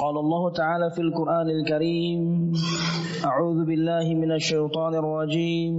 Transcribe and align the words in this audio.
قال 0.00 0.16
الله 0.18 0.50
تعالى 0.50 0.90
في 0.90 1.00
القرآن 1.00 1.50
الكريم 1.50 2.52
أعوذ 3.24 3.64
بالله 3.64 4.14
من 4.14 4.32
الشيطان 4.32 4.94
الرجيم. 4.94 5.74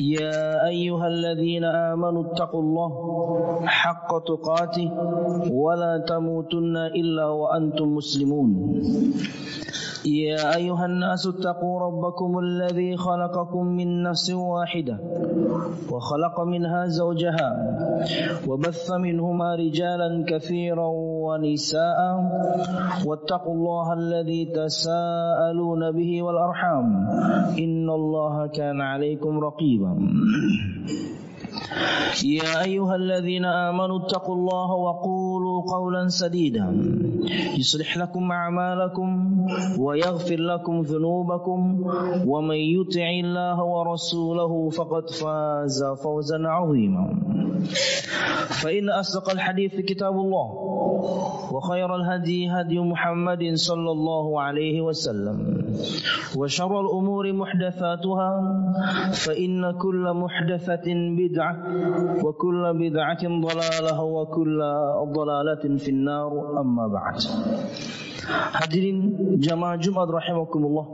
يا 0.00 0.66
أيها 0.68 1.06
الذين 1.06 1.64
آمنوا 1.64 2.22
اتقوا 2.28 2.62
الله 2.62 2.92
حق 3.66 4.10
تقاته 4.24 4.88
ولا 5.52 6.04
تموتن 6.08 6.76
إلا 6.76 7.26
وأنتم 7.26 7.88
مسلمون. 7.94 8.48
يا 10.06 10.56
أيها 10.56 10.86
الناس 10.86 11.26
اتقوا 11.26 11.80
ربكم 11.80 12.38
الذي 12.38 12.96
خلقكم 12.96 13.66
من 13.66 14.02
نفس 14.02 14.30
واحدة 14.30 14.96
وخلق 15.92 16.40
منها 16.40 16.86
زوجها 16.86 17.50
وبث 18.48 18.90
منهما 18.90 19.54
رجالا 19.54 20.24
كثيرا 20.28 20.86
ونساء 21.28 21.98
واتقوا 23.06 23.54
الله 23.54 23.86
الذي 23.92 24.42
تساءلون 24.56 25.82
به 25.92 26.10
والأرحام. 26.22 26.86
إن 27.64 27.86
الله 27.90 28.46
كان 28.46 28.80
عليكم 28.80 29.32
رقيبا. 29.38 29.92
يا 32.24 32.64
أيها 32.64 32.94
الذين 32.96 33.44
آمنوا 33.44 33.98
اتقوا 34.02 34.34
الله 34.34 34.68
وقولوا 34.72 35.27
قولا 35.60 36.08
سديدا. 36.08 36.66
يصلح 37.58 37.96
لكم 37.98 38.32
أعمالكم 38.32 39.08
ويغفر 39.78 40.36
لكم 40.40 40.80
ذنوبكم 40.80 41.84
ومن 42.26 42.56
يطع 42.56 43.08
الله 43.24 43.64
ورسوله 43.64 44.68
فقد 44.70 45.10
فاز 45.10 45.84
فوزا 46.02 46.38
عظيما. 46.48 47.14
فإن 48.62 48.90
أصدق 48.90 49.30
الحديث 49.30 49.74
كتاب 49.74 50.12
الله 50.12 50.48
وخير 51.52 51.96
الهدي 51.96 52.48
هدي 52.50 52.78
محمد 52.80 53.42
صلى 53.54 53.90
الله 53.90 54.40
عليه 54.40 54.80
وسلم 54.80 55.38
وشر 56.36 56.80
الأمور 56.80 57.32
محدثاتها 57.32 58.30
فإن 59.26 59.72
كل 59.72 60.12
محدثة 60.14 60.86
بدعة 61.18 61.56
وكل 62.24 62.62
بدعة 62.78 63.22
ضلالة 63.22 64.02
وكل 64.02 64.58
ضلالة 65.14 65.47
في 65.56 65.90
النار 65.90 66.60
أما 66.60 66.84
بعد 66.88 67.18
Hadirin 68.28 69.16
jamaah 69.40 69.80
Jumat 69.80 70.04
rahimakumullah 70.12 70.84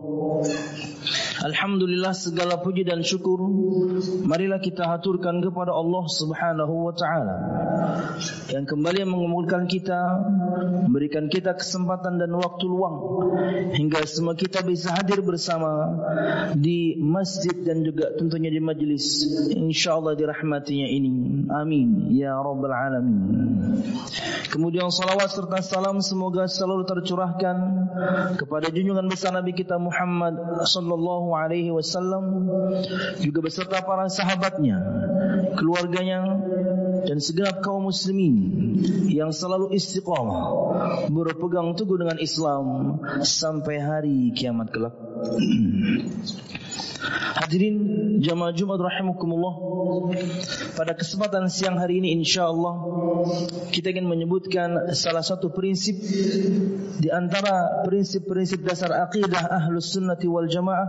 Alhamdulillah 1.44 2.16
segala 2.16 2.56
puji 2.64 2.88
dan 2.88 3.04
syukur. 3.04 3.36
Marilah 4.24 4.64
kita 4.64 4.88
haturkan 4.88 5.44
kepada 5.44 5.76
Allah 5.76 6.04
Subhanahu 6.08 6.88
wa 6.88 6.94
taala. 6.96 7.36
Yang 8.48 8.72
kembali 8.72 9.04
mengumpulkan 9.04 9.68
kita 9.68 10.24
memberikan 10.88 11.28
kita 11.28 11.52
kesempatan 11.52 12.16
dan 12.16 12.32
waktu 12.32 12.64
luang 12.64 12.96
hingga 13.76 14.08
semua 14.08 14.32
kita 14.32 14.64
bisa 14.64 14.96
hadir 14.96 15.20
bersama 15.20 15.92
di 16.56 16.96
masjid 16.96 17.52
dan 17.60 17.84
juga 17.84 18.16
tentunya 18.16 18.48
di 18.48 18.64
majlis. 18.64 19.28
Insyaallah 19.52 20.16
dirahmatinya 20.16 20.88
ini. 20.88 21.44
Amin. 21.52 22.08
Ya 22.16 22.40
rabbal 22.40 22.72
alamin. 22.72 23.20
Kemudian 24.48 24.88
salawat 24.88 25.28
serta 25.28 25.60
salam 25.60 26.00
semoga 26.00 26.48
selalu 26.48 26.88
tercurahkan 26.88 27.56
kepada 28.40 28.72
junjungan 28.72 29.12
besar 29.12 29.34
Nabi 29.34 29.52
kita 29.52 29.76
Muhammad 29.76 30.64
sallallahu 30.64 31.33
alaihi 31.34 31.70
wasallam 31.70 32.46
juga 33.20 33.38
beserta 33.44 33.82
para 33.82 34.08
sahabatnya, 34.08 34.78
keluarganya 35.58 36.38
dan 37.04 37.18
segenap 37.20 37.60
kaum 37.60 37.88
muslimin 37.88 38.36
yang 39.08 39.30
selalu 39.30 39.72
istiqamah 39.76 40.44
berpegang 41.08 41.76
teguh 41.76 42.00
dengan 42.00 42.18
Islam 42.18 42.98
sampai 43.22 43.76
hari 43.80 44.18
kiamat 44.32 44.68
kelak. 44.72 44.94
Hadirin 47.34 47.76
jamaah 48.24 48.54
Jumat 48.56 48.80
rahimakumullah. 48.80 49.54
Pada 50.72 50.96
kesempatan 50.96 51.52
siang 51.52 51.76
hari 51.76 52.00
ini 52.00 52.16
insyaallah 52.16 52.74
kita 53.68 53.92
ingin 53.92 54.08
menyebutkan 54.08 54.94
salah 54.96 55.20
satu 55.20 55.52
prinsip 55.52 55.98
di 56.98 57.08
antara 57.12 57.84
prinsip-prinsip 57.84 58.64
dasar 58.64 58.94
akidah 58.96 59.50
Ahlus 59.60 59.92
Sunnati 59.92 60.24
wal 60.24 60.48
Jamaah 60.48 60.88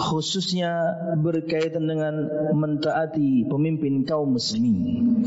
khususnya 0.00 0.96
berkaitan 1.20 1.84
dengan 1.84 2.14
mentaati 2.56 3.44
pemimpin 3.50 4.06
kaum 4.08 4.38
muslimin. 4.38 5.26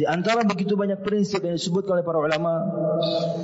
Di 0.00 0.08
antara 0.08 0.48
begitu 0.48 0.80
banyak 0.80 1.04
prinsip 1.04 1.44
yang 1.44 1.60
disebutkan 1.60 2.00
oleh 2.00 2.06
para 2.08 2.24
ulama 2.24 2.64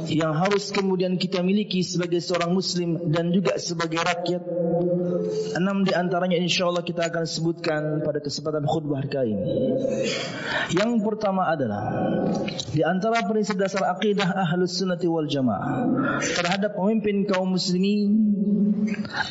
yang 0.08 0.32
harus 0.32 0.72
kemudian 0.72 1.20
kita 1.20 1.44
miliki 1.44 1.84
sebagai 1.84 2.16
seorang 2.24 2.48
muslim 2.56 3.12
dan 3.12 3.28
juga 3.28 3.60
sebagai 3.60 4.00
rakyat. 4.00 4.40
Enam 5.52 5.84
di 5.84 5.92
antaranya 5.92 6.40
insyaallah 6.40 6.80
kita 6.80 7.12
akan 7.12 7.28
sebutkan 7.28 8.00
pada 8.00 8.24
kesempatan 8.24 8.64
khutbah 8.64 9.04
kali 9.04 9.36
ini. 9.36 9.76
Yang 10.72 11.04
pertama 11.04 11.44
adalah 11.44 11.92
di 12.72 12.80
antara 12.80 13.28
prinsip 13.28 13.60
dasar 13.60 13.92
akidah 13.92 14.32
Ahlus 14.48 14.80
Sunnati 14.80 15.04
wal 15.04 15.28
Jamaah 15.28 15.92
terhadap 16.40 16.72
pemimpin 16.72 17.28
kaum 17.28 17.52
muslimin 17.52 18.32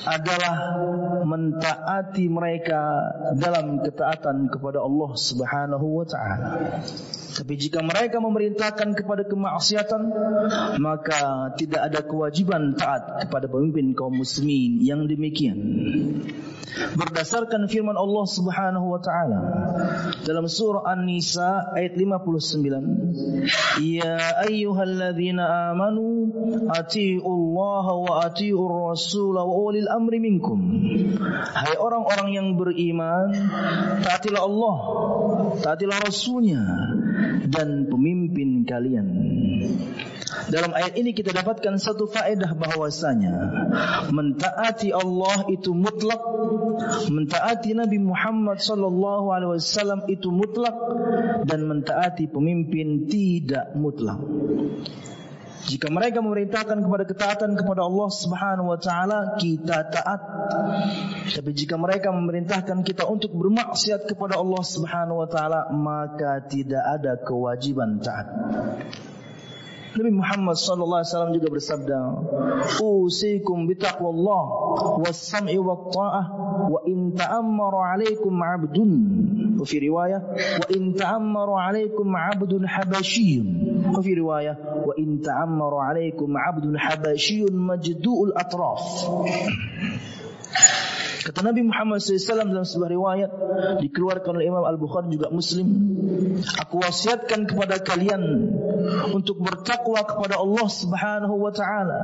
adalah 0.06 0.78
mentaati 1.26 2.30
mereka 2.30 2.82
dalam 3.40 3.82
ketaatan 3.82 4.52
kepada 4.52 4.84
Allah 4.84 5.12
Subhanahu 5.18 6.04
wa 6.04 6.06
taala. 6.06 6.50
Tapi 7.36 7.54
jika 7.60 7.84
mereka 7.84 8.24
memerintahkan 8.24 8.96
kepada 8.96 9.28
kemaksiatan, 9.28 10.02
maka 10.80 11.52
tidak 11.60 11.92
ada 11.92 12.00
kewajiban 12.08 12.80
taat 12.80 13.28
kepada 13.28 13.52
pemimpin 13.52 13.92
kaum 13.92 14.16
muslimin 14.16 14.80
yang 14.80 15.04
demikian. 15.04 15.60
Berdasarkan 16.76 17.72
firman 17.72 17.96
Allah 17.96 18.26
Subhanahu 18.28 18.88
wa 18.92 19.00
taala 19.00 19.42
dalam 20.28 20.44
surah 20.48 20.84
An-Nisa 20.92 21.72
ayat 21.72 21.96
59, 21.96 23.16
"Ya 23.80 24.44
ayyuhalladzina 24.44 25.72
amanu 25.72 26.32
atiiullaha 26.68 27.94
wa 27.96 28.28
atiiur 28.28 28.92
rasul 28.92 29.40
wa 29.40 29.48
ulil 29.48 29.88
amri 29.88 30.20
minkum." 30.20 30.60
Hai 31.56 31.80
orang-orang 31.80 32.36
yang 32.36 32.48
beriman, 32.60 33.32
taatilah 34.04 34.44
Allah, 34.44 34.78
taatilah 35.64 36.00
Rasulnya 36.04 36.95
dan 37.50 37.88
pemimpin 37.88 38.64
kalian. 38.66 39.08
Dalam 40.46 40.76
ayat 40.78 40.94
ini 41.00 41.16
kita 41.16 41.34
dapatkan 41.34 41.80
satu 41.82 42.06
faedah 42.06 42.54
bahwasanya 42.54 43.34
mentaati 44.14 44.94
Allah 44.94 45.48
itu 45.50 45.74
mutlak, 45.74 46.22
mentaati 47.10 47.74
Nabi 47.74 47.98
Muhammad 47.98 48.62
sallallahu 48.62 49.32
alaihi 49.34 49.52
wasallam 49.58 50.06
itu 50.06 50.30
mutlak 50.30 50.76
dan 51.50 51.66
mentaati 51.66 52.30
pemimpin 52.30 53.10
tidak 53.10 53.74
mutlak. 53.74 54.22
Jika 55.66 55.90
mereka 55.90 56.22
memerintahkan 56.22 56.78
kepada 56.78 57.04
ketaatan 57.10 57.58
kepada 57.58 57.82
Allah 57.90 58.10
Subhanahu 58.14 58.70
wa 58.70 58.80
taala, 58.80 59.34
kita 59.42 59.90
taat. 59.90 60.22
Tapi 61.34 61.52
jika 61.58 61.74
mereka 61.82 62.14
memerintahkan 62.14 62.86
kita 62.86 63.10
untuk 63.10 63.34
bermaksiat 63.34 64.06
kepada 64.06 64.38
Allah 64.38 64.62
Subhanahu 64.62 65.26
wa 65.26 65.30
taala, 65.30 65.74
maka 65.74 66.46
tidak 66.46 66.86
ada 66.86 67.18
kewajiban 67.18 67.98
taat. 67.98 68.28
Nabi 69.96 70.12
Muhammad 70.12 70.60
sallallahu 70.60 71.00
alaihi 71.00 71.12
wasallam 71.16 71.34
juga 71.40 71.48
bersabda, 71.56 72.00
"Usikum 72.84 73.64
bitaqwallah 73.64 74.44
was-sam'i 75.00 75.56
wat-tha'ah 75.56 76.26
wa 76.68 76.84
in 76.84 77.16
ta'ammara 77.16 77.96
'alaikum 77.96 78.36
'abdun." 78.36 78.92
Wa 79.56 79.64
riwayah, 79.64 80.20
"Wa 80.36 80.68
in 80.76 81.00
ta'ammara 81.00 81.72
'alaikum 81.72 82.12
'abdun 82.12 82.68
habasyiyyun." 82.68 83.48
Wa 83.96 84.04
riwayah, 84.04 84.84
"Wa 84.84 84.92
in 85.00 85.24
ta'ammara 85.24 85.96
'alaikum 85.96 86.28
'abdun 86.36 86.76
habasyiyyun 86.76 87.56
majdu'ul 87.56 88.36
atraf." 88.36 88.84
Kata 91.26 91.42
Nabi 91.42 91.66
Muhammad 91.66 92.06
SAW 92.06 92.54
dalam 92.54 92.62
sebuah 92.62 92.92
riwayat 92.94 93.32
dikeluarkan 93.82 94.38
oleh 94.38 94.46
Imam 94.46 94.62
Al 94.62 94.78
Bukhari 94.78 95.10
juga 95.10 95.34
Muslim, 95.34 95.66
aku 96.62 96.86
wasiatkan 96.86 97.50
kepada 97.50 97.82
kalian 97.82 98.22
untuk 99.10 99.42
bertakwa 99.42 100.06
kepada 100.06 100.38
Allah 100.38 100.68
Subhanahu 100.70 101.36
wa 101.42 101.50
taala 101.50 102.00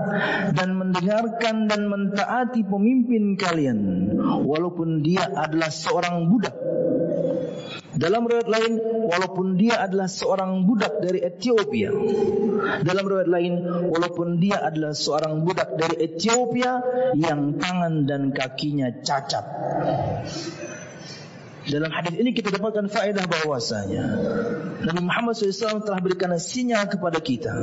dan 0.58 0.74
mendengarkan 0.74 1.70
dan 1.70 1.86
mentaati 1.86 2.66
pemimpin 2.66 3.38
kalian 3.38 4.10
walaupun 4.42 5.06
dia 5.06 5.30
adalah 5.30 5.70
seorang 5.70 6.26
budak 6.26 6.58
dalam 7.92 8.24
riwayat 8.24 8.48
lain, 8.48 8.74
walaupun 9.12 9.60
dia 9.60 9.76
adalah 9.84 10.08
seorang 10.08 10.64
budak 10.64 11.04
dari 11.04 11.20
Ethiopia. 11.24 11.92
Dalam 12.88 13.04
riwayat 13.04 13.30
lain, 13.30 13.54
walaupun 13.92 14.40
dia 14.40 14.64
adalah 14.64 14.96
seorang 14.96 15.44
budak 15.44 15.76
dari 15.76 16.08
Ethiopia 16.08 16.80
yang 17.20 17.60
tangan 17.60 18.08
dan 18.08 18.32
kakinya 18.32 19.04
cacat. 19.04 19.46
Dalam 21.62 21.94
hadis 21.94 22.18
ini 22.18 22.34
kita 22.34 22.50
dapatkan 22.50 22.90
faedah 22.90 23.30
bahwasanya 23.30 24.04
Nabi 24.82 25.02
Muhammad 25.06 25.38
SAW 25.38 25.86
telah 25.86 26.02
berikan 26.02 26.34
sinyal 26.42 26.90
kepada 26.90 27.22
kita 27.22 27.54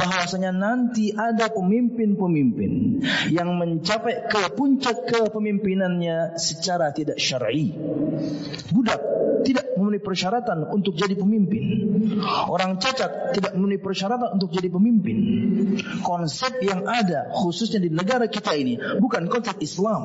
bahwasanya 0.00 0.56
nanti 0.56 1.12
ada 1.12 1.52
pemimpin-pemimpin 1.52 3.04
yang 3.28 3.52
mencapai 3.60 4.32
ke 4.32 4.40
puncak 4.56 5.04
kepemimpinannya 5.12 6.40
secara 6.40 6.88
tidak 6.96 7.20
syar'i. 7.20 7.76
Budak 8.72 9.00
tidak 9.44 9.76
memenuhi 9.76 10.02
persyaratan 10.02 10.72
untuk 10.72 10.96
jadi 10.96 11.14
pemimpin. 11.14 11.64
Orang 12.48 12.80
cacat 12.80 13.36
tidak 13.36 13.52
memenuhi 13.54 13.80
persyaratan 13.80 14.40
untuk 14.40 14.56
jadi 14.56 14.72
pemimpin. 14.72 15.16
Konsep 16.00 16.64
yang 16.64 16.88
ada 16.88 17.28
khususnya 17.36 17.84
di 17.84 17.92
negara 17.92 18.24
kita 18.26 18.56
ini 18.56 18.80
bukan 18.98 19.28
konsep 19.28 19.60
Islam. 19.60 20.02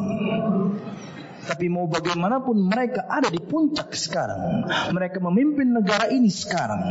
Tapi 1.44 1.68
mau 1.68 1.86
bagaimanapun 1.92 2.56
mereka 2.56 3.06
ada 3.08 3.28
di 3.28 3.40
puncak 3.44 3.92
sekarang. 3.96 4.64
Mereka 4.96 5.20
memimpin 5.20 5.76
negara 5.76 6.08
ini 6.08 6.32
sekarang. 6.32 6.82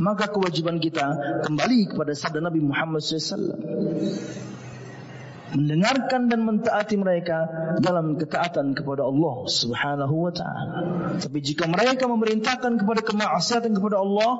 Maka 0.00 0.32
kewajiban 0.32 0.80
kita 0.80 1.40
kembali 1.44 1.92
kepada 1.92 2.12
sabda 2.16 2.40
Nabi 2.40 2.60
Muhammad 2.64 3.04
SAW 3.04 3.52
mendengarkan 5.52 6.32
dan 6.32 6.40
mentaati 6.44 6.96
mereka 6.96 7.48
dalam 7.80 8.16
ketaatan 8.16 8.72
kepada 8.72 9.04
Allah 9.04 9.44
Subhanahu 9.48 10.28
wa 10.28 10.32
taala. 10.32 10.78
Tapi 11.20 11.38
jika 11.44 11.68
mereka 11.68 12.08
memerintahkan 12.08 12.80
kepada 12.80 13.00
kemaksiatan 13.04 13.72
kepada 13.76 14.00
Allah, 14.00 14.32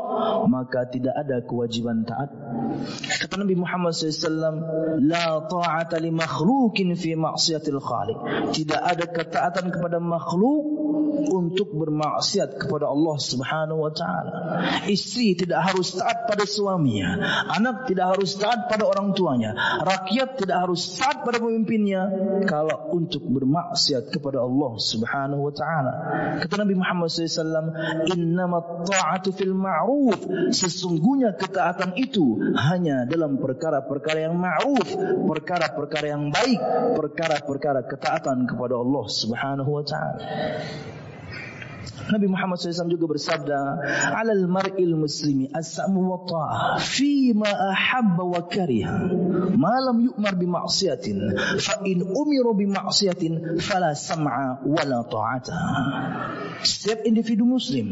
maka 0.48 0.88
tidak 0.88 1.12
ada 1.16 1.44
kewajiban 1.44 2.08
taat. 2.08 2.32
Kata 3.20 3.36
Nabi 3.36 3.54
Muhammad 3.58 3.92
SAW, 3.92 5.04
La 5.04 5.44
ta'ata 5.44 6.00
li 6.00 6.08
makhlukin 6.08 6.96
fi 6.96 7.12
maksiatil 7.12 7.80
khaliq. 7.80 8.18
Tidak 8.56 8.80
ada 8.80 9.04
ketaatan 9.04 9.68
kepada 9.68 10.00
makhluk 10.00 10.71
untuk 11.30 11.70
bermaksiat 11.70 12.58
kepada 12.58 12.90
Allah 12.90 13.16
Subhanahu 13.20 13.86
wa 13.86 13.92
taala. 13.92 14.32
Istri 14.88 15.46
tidak 15.46 15.72
harus 15.72 15.94
taat 15.94 16.26
pada 16.26 16.44
suaminya, 16.48 17.18
anak 17.52 17.86
tidak 17.86 18.16
harus 18.16 18.34
taat 18.38 18.66
pada 18.66 18.88
orang 18.88 19.14
tuanya, 19.14 19.54
rakyat 19.82 20.42
tidak 20.42 20.66
harus 20.66 20.82
taat 20.98 21.22
pada 21.22 21.38
pemimpinnya 21.38 22.08
kalau 22.48 22.90
untuk 22.94 23.22
bermaksiat 23.22 24.10
kepada 24.10 24.42
Allah 24.42 24.72
Subhanahu 24.78 25.50
wa 25.50 25.52
taala. 25.54 25.94
Kata 26.42 26.54
Nabi 26.58 26.74
Muhammad 26.74 27.08
SAW, 27.12 27.70
"Innamat 28.12 28.88
ta'atu 28.88 29.30
fil 29.34 29.54
ma'ruf." 29.54 30.18
Sesungguhnya 30.52 31.34
ketaatan 31.38 31.94
itu 31.98 32.40
hanya 32.56 33.04
dalam 33.06 33.38
perkara-perkara 33.38 34.28
yang 34.30 34.36
ma'ruf, 34.38 34.88
perkara-perkara 35.28 36.06
yang 36.12 36.32
baik, 36.32 36.60
perkara-perkara 36.96 37.86
ketaatan 37.86 38.48
kepada 38.48 38.74
Allah 38.78 39.04
Subhanahu 39.08 39.70
wa 39.70 39.84
taala. 39.84 40.20
Nabi 42.12 42.26
Muhammad 42.28 42.58
SAW 42.60 42.90
juga 42.90 43.06
bersabda, 43.08 43.58
"Alal 44.16 44.44
mar'il 44.50 44.94
muslimi 44.94 45.48
as-samu 45.50 46.02
wa 46.02 46.18
ta'ah 46.26 46.78
fi 46.78 47.32
ma 47.32 47.48
ahabba 47.48 48.22
wa 48.26 48.40
kariha, 48.46 48.96
ma 49.56 49.74
lam 49.80 50.02
yu'mar 50.02 50.34
bi 50.36 50.46
ma'siyatin, 50.46 51.18
fa 51.62 51.80
in 51.86 52.02
umiru 52.04 52.52
bi 52.54 52.66
ma'siyatin 52.68 53.58
fala 53.62 53.94
sam'a 53.96 54.60
wa 54.66 54.82
la 54.84 55.00
ta'ata." 55.06 55.54
Setiap 56.62 57.02
individu 57.02 57.42
muslim 57.42 57.86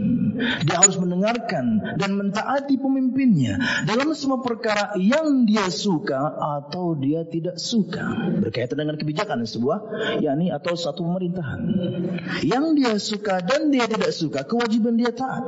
dia 0.63 0.79
harus 0.79 0.95
mendengarkan 0.97 1.99
dan 1.99 2.15
mentaati 2.15 2.79
pemimpinnya 2.79 3.59
dalam 3.85 4.15
semua 4.15 4.39
perkara 4.41 4.95
yang 4.97 5.45
dia 5.45 5.67
suka 5.69 6.39
atau 6.39 6.95
dia 6.95 7.27
tidak 7.27 7.59
suka. 7.59 8.31
Berkaitan 8.39 8.87
dengan 8.87 8.97
kebijakan 8.97 9.43
sebuah 9.43 9.79
yakni 10.23 10.55
atau 10.55 10.79
satu 10.79 11.03
pemerintahan. 11.03 11.61
Yang 12.47 12.65
dia 12.79 12.93
suka 12.97 13.35
dan 13.43 13.75
dia 13.75 13.91
tidak 13.91 14.15
suka 14.15 14.47
kewajiban 14.47 14.95
dia 14.95 15.11
taat. 15.11 15.43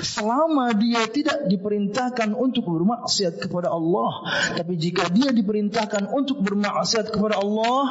Selama 0.00 0.70
dia 0.78 1.04
tidak 1.10 1.50
diperintahkan 1.50 2.32
untuk 2.32 2.70
bermaksiat 2.70 3.42
kepada 3.42 3.74
Allah 3.74 4.22
tapi 4.54 4.78
jika 4.78 5.10
dia 5.10 5.34
diperintahkan 5.34 6.08
untuk 6.14 6.40
bermaksiat 6.46 7.10
kepada 7.10 7.42
Allah 7.42 7.82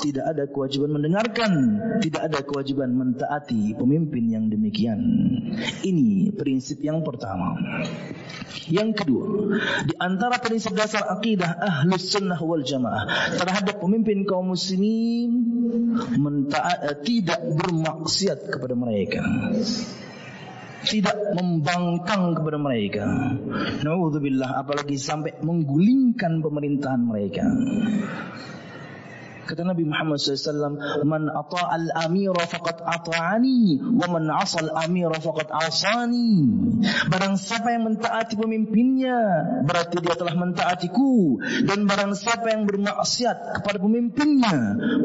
tidak 0.00 0.24
ada 0.32 0.44
kewajiban 0.48 0.96
mendengarkan 0.96 1.52
tidak 2.00 2.22
ada 2.32 2.40
kewajiban 2.42 2.90
mentaati 2.96 3.25
mentaati 3.26 3.74
pemimpin 3.74 4.24
yang 4.30 4.46
demikian. 4.46 5.02
Ini 5.82 6.30
prinsip 6.38 6.78
yang 6.78 7.02
pertama. 7.02 7.58
Yang 8.70 9.02
kedua, 9.02 9.26
di 9.82 9.94
antara 9.98 10.38
prinsip 10.38 10.78
dasar 10.78 11.10
akidah 11.10 11.58
ahlus 11.58 12.14
sunnah 12.14 12.38
wal 12.38 12.62
jamaah 12.62 13.34
terhadap 13.34 13.82
pemimpin 13.82 14.22
kaum 14.22 14.54
muslimin 14.54 15.30
eh, 16.54 16.94
tidak 17.02 17.42
bermaksiat 17.42 18.46
kepada 18.46 18.78
mereka 18.78 19.26
tidak 20.86 21.18
membangkang 21.34 22.38
kepada 22.38 22.62
mereka. 22.62 23.34
Nauzubillah 23.82 24.62
apalagi 24.62 24.94
sampai 24.94 25.34
menggulingkan 25.42 26.38
pemerintahan 26.38 27.02
mereka. 27.02 27.42
Kata 29.46 29.62
Nabi 29.62 29.86
Muhammad 29.86 30.18
SAW, 30.18 30.74
Man 31.06 31.30
ata'al 31.30 31.86
amira 31.94 32.42
faqad 32.50 32.82
ata'ani, 32.82 33.78
wa 33.94 34.06
man 34.10 34.26
asal 34.34 34.66
amira 34.74 35.22
faqad 35.22 35.46
asani. 35.54 36.50
Barang 37.06 37.38
siapa 37.38 37.70
yang 37.70 37.86
mentaati 37.86 38.34
pemimpinnya, 38.34 39.18
berarti 39.62 40.02
dia 40.02 40.18
telah 40.18 40.34
mentaatiku. 40.34 41.38
Dan 41.62 41.86
barang 41.86 42.18
siapa 42.18 42.50
yang 42.50 42.66
bermaksiat 42.66 43.62
kepada 43.62 43.78
pemimpinnya, 43.78 44.56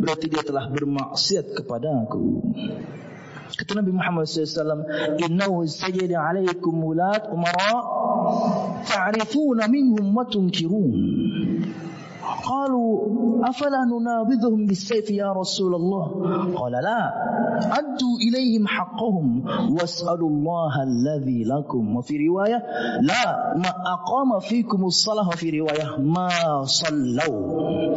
berarti 0.02 0.26
dia 0.26 0.42
telah 0.42 0.66
bermaksiat 0.74 1.54
kepadaku. 1.62 2.42
Kata 3.52 3.78
Nabi 3.78 3.92
Muhammad 3.92 4.26
SAW, 4.26 4.88
Innahu 5.22 5.68
sajada 5.68 6.18
alaikum 6.18 6.82
wulat 6.82 7.28
umara, 7.30 7.78
ta'rifuna 8.88 9.68
minhum 9.68 10.16
wa 10.16 10.24
tunkirun. 10.26 10.92
قالوا 12.52 12.88
أفلا 13.50 13.82
ننابذهم 13.88 14.66
بالسيف 14.66 15.12
يا 15.12 15.32
رسول 15.32 15.76
الله؟ 15.76 16.06
قال 16.60 16.72
لا 16.72 17.02
أدوا 17.80 18.16
إليهم 18.28 18.68
حقهم 18.68 19.44
واسألوا 19.80 20.30
الله 20.30 20.74
الذي 20.84 21.44
لكم. 21.44 21.96
وفي 21.96 22.28
رواية 22.28 22.60
لا 23.02 23.24
ما 23.56 23.72
أقام 23.94 24.40
فيكم 24.40 24.86
الصلاة. 24.86 25.28
وفي 25.28 25.60
رواية 25.60 25.98
ما 26.00 26.30
صلوا. 26.64 27.96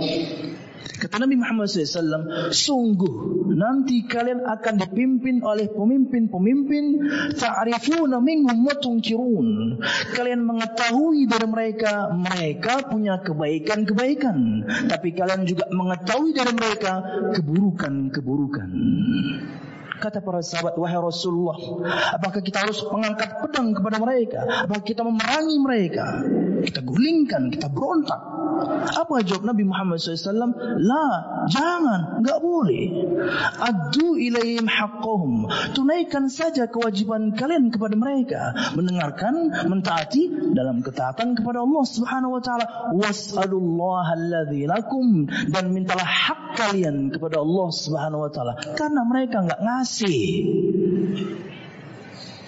Kata 0.85 1.17
Nabi 1.17 1.41
Muhammad 1.41 1.69
SAW, 1.69 2.53
sungguh 2.53 3.49
nanti 3.57 4.05
kalian 4.05 4.45
akan 4.45 4.75
dipimpin 4.85 5.41
oleh 5.41 5.73
pemimpin-pemimpin 5.73 6.85
ta'rifuna 7.41 8.21
minhum 8.21 8.69
wa 8.69 8.77
tunkirun. 8.77 9.81
Kalian 10.13 10.45
mengetahui 10.45 11.25
dari 11.25 11.47
mereka 11.49 12.13
mereka 12.13 12.85
punya 12.89 13.21
kebaikan-kebaikan, 13.25 14.69
tapi 14.89 15.17
kalian 15.17 15.49
juga 15.49 15.73
mengetahui 15.73 16.37
dari 16.37 16.53
mereka 16.53 16.93
keburukan-keburukan. 17.33 18.69
Kata 19.95 20.21
para 20.21 20.45
sahabat, 20.45 20.77
wahai 20.77 21.01
Rasulullah, 21.01 21.57
apakah 22.13 22.45
kita 22.45 22.67
harus 22.67 22.83
mengangkat 22.93 23.41
pedang 23.41 23.73
kepada 23.73 23.97
mereka? 24.03 24.69
Apakah 24.69 24.85
kita 24.85 25.01
memerangi 25.01 25.57
mereka? 25.63 26.05
Kita 26.65 26.81
gulingkan, 26.81 27.53
kita 27.53 27.69
berontak. 27.69 28.21
Apa 28.95 29.21
jawab 29.21 29.45
Nabi 29.45 29.65
Muhammad 29.69 30.01
SAW? 30.01 30.55
La, 30.81 31.07
jangan, 31.51 32.23
enggak 32.23 32.39
boleh. 32.41 32.85
Adu 33.61 34.17
ilaihim 34.17 34.65
haqqahum. 34.65 35.51
Tunaikan 35.77 36.33
saja 36.33 36.71
kewajiban 36.71 37.37
kalian 37.37 37.69
kepada 37.69 37.95
mereka. 37.99 38.57
Mendengarkan, 38.73 39.69
mentaati 39.69 40.55
dalam 40.55 40.81
ketaatan 40.81 41.37
kepada 41.37 41.61
Allah 41.61 41.85
Subhanahu 41.85 42.39
wa 42.39 42.43
taala. 42.43 42.67
Was'alullaha 42.97 44.17
alladzi 44.17 44.65
lakum 44.65 45.29
dan 45.51 45.75
mintalah 45.75 46.07
hak 46.07 46.57
kalian 46.57 47.11
kepada 47.11 47.43
Allah 47.43 47.69
Subhanahu 47.75 48.25
wa 48.25 48.31
taala 48.31 48.55
karena 48.79 49.03
mereka 49.05 49.43
enggak 49.45 49.61
ngasih. 49.61 50.25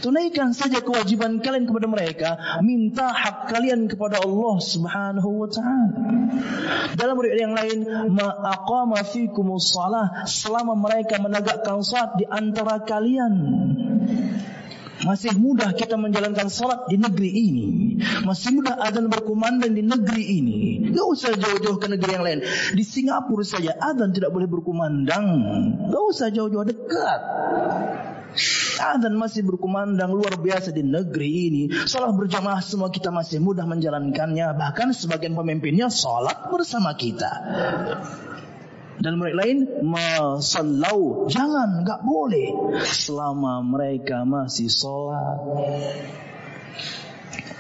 Tunaikan 0.07 0.55
saja 0.55 0.79
kewajiban 0.87 1.43
kalian 1.43 1.67
kepada 1.67 1.91
mereka, 1.91 2.31
minta 2.63 3.11
hak 3.11 3.51
kalian 3.51 3.91
kepada 3.91 4.23
Allah 4.23 4.55
Subhanahu 4.63 5.43
wa 5.43 5.51
taala. 5.51 5.99
Dalam 6.95 7.19
riwayat 7.19 7.43
yang 7.43 7.59
lain, 7.59 7.79
ma 8.15 8.31
aqama 8.55 9.03
fikumus 9.03 9.75
salah 9.75 10.23
selama 10.31 10.79
mereka 10.79 11.19
menegakkan 11.19 11.83
salat 11.83 12.23
di 12.23 12.25
antara 12.31 12.87
kalian. 12.87 13.35
Masih 15.03 15.35
mudah 15.35 15.75
kita 15.75 15.99
menjalankan 15.99 16.55
salat 16.55 16.87
di 16.87 17.03
negeri 17.03 17.31
ini. 17.35 17.67
Masih 18.23 18.63
mudah 18.63 18.79
adzan 18.79 19.11
berkumandang 19.11 19.75
di 19.75 19.83
negeri 19.83 20.23
ini. 20.23 20.87
Gak 20.87 21.03
usah 21.03 21.35
jauh-jauh 21.35 21.83
ke 21.83 21.91
negeri 21.91 22.11
yang 22.15 22.23
lain. 22.23 22.41
Di 22.79 22.85
Singapura 22.87 23.43
saja 23.43 23.75
adzan 23.75 24.15
tidak 24.15 24.31
boleh 24.31 24.47
berkumandang. 24.47 25.27
Gak 25.91 26.05
usah 26.15 26.31
jauh-jauh 26.31 26.63
dekat. 26.63 27.21
Adzan 28.77 29.17
masih 29.17 29.47
berkumandang 29.47 30.13
luar 30.13 30.37
biasa 30.37 30.73
di 30.73 30.85
negeri 30.85 31.31
ini. 31.49 31.63
Salat 31.89 32.13
berjamaah 32.13 32.61
semua 32.61 32.93
kita 32.93 33.09
masih 33.09 33.41
mudah 33.41 33.65
menjalankannya. 33.65 34.53
Bahkan 34.53 34.93
sebagian 34.93 35.33
pemimpinnya 35.33 35.89
salat 35.89 36.53
bersama 36.53 36.93
kita. 36.97 37.33
Dan 38.97 39.21
mereka 39.21 39.45
lain 39.45 39.59
masallau 39.85 41.29
jangan 41.29 41.85
nggak 41.85 42.01
boleh 42.01 42.81
selama 42.85 43.61
mereka 43.61 44.25
masih 44.25 44.73
sholat. 44.73 45.37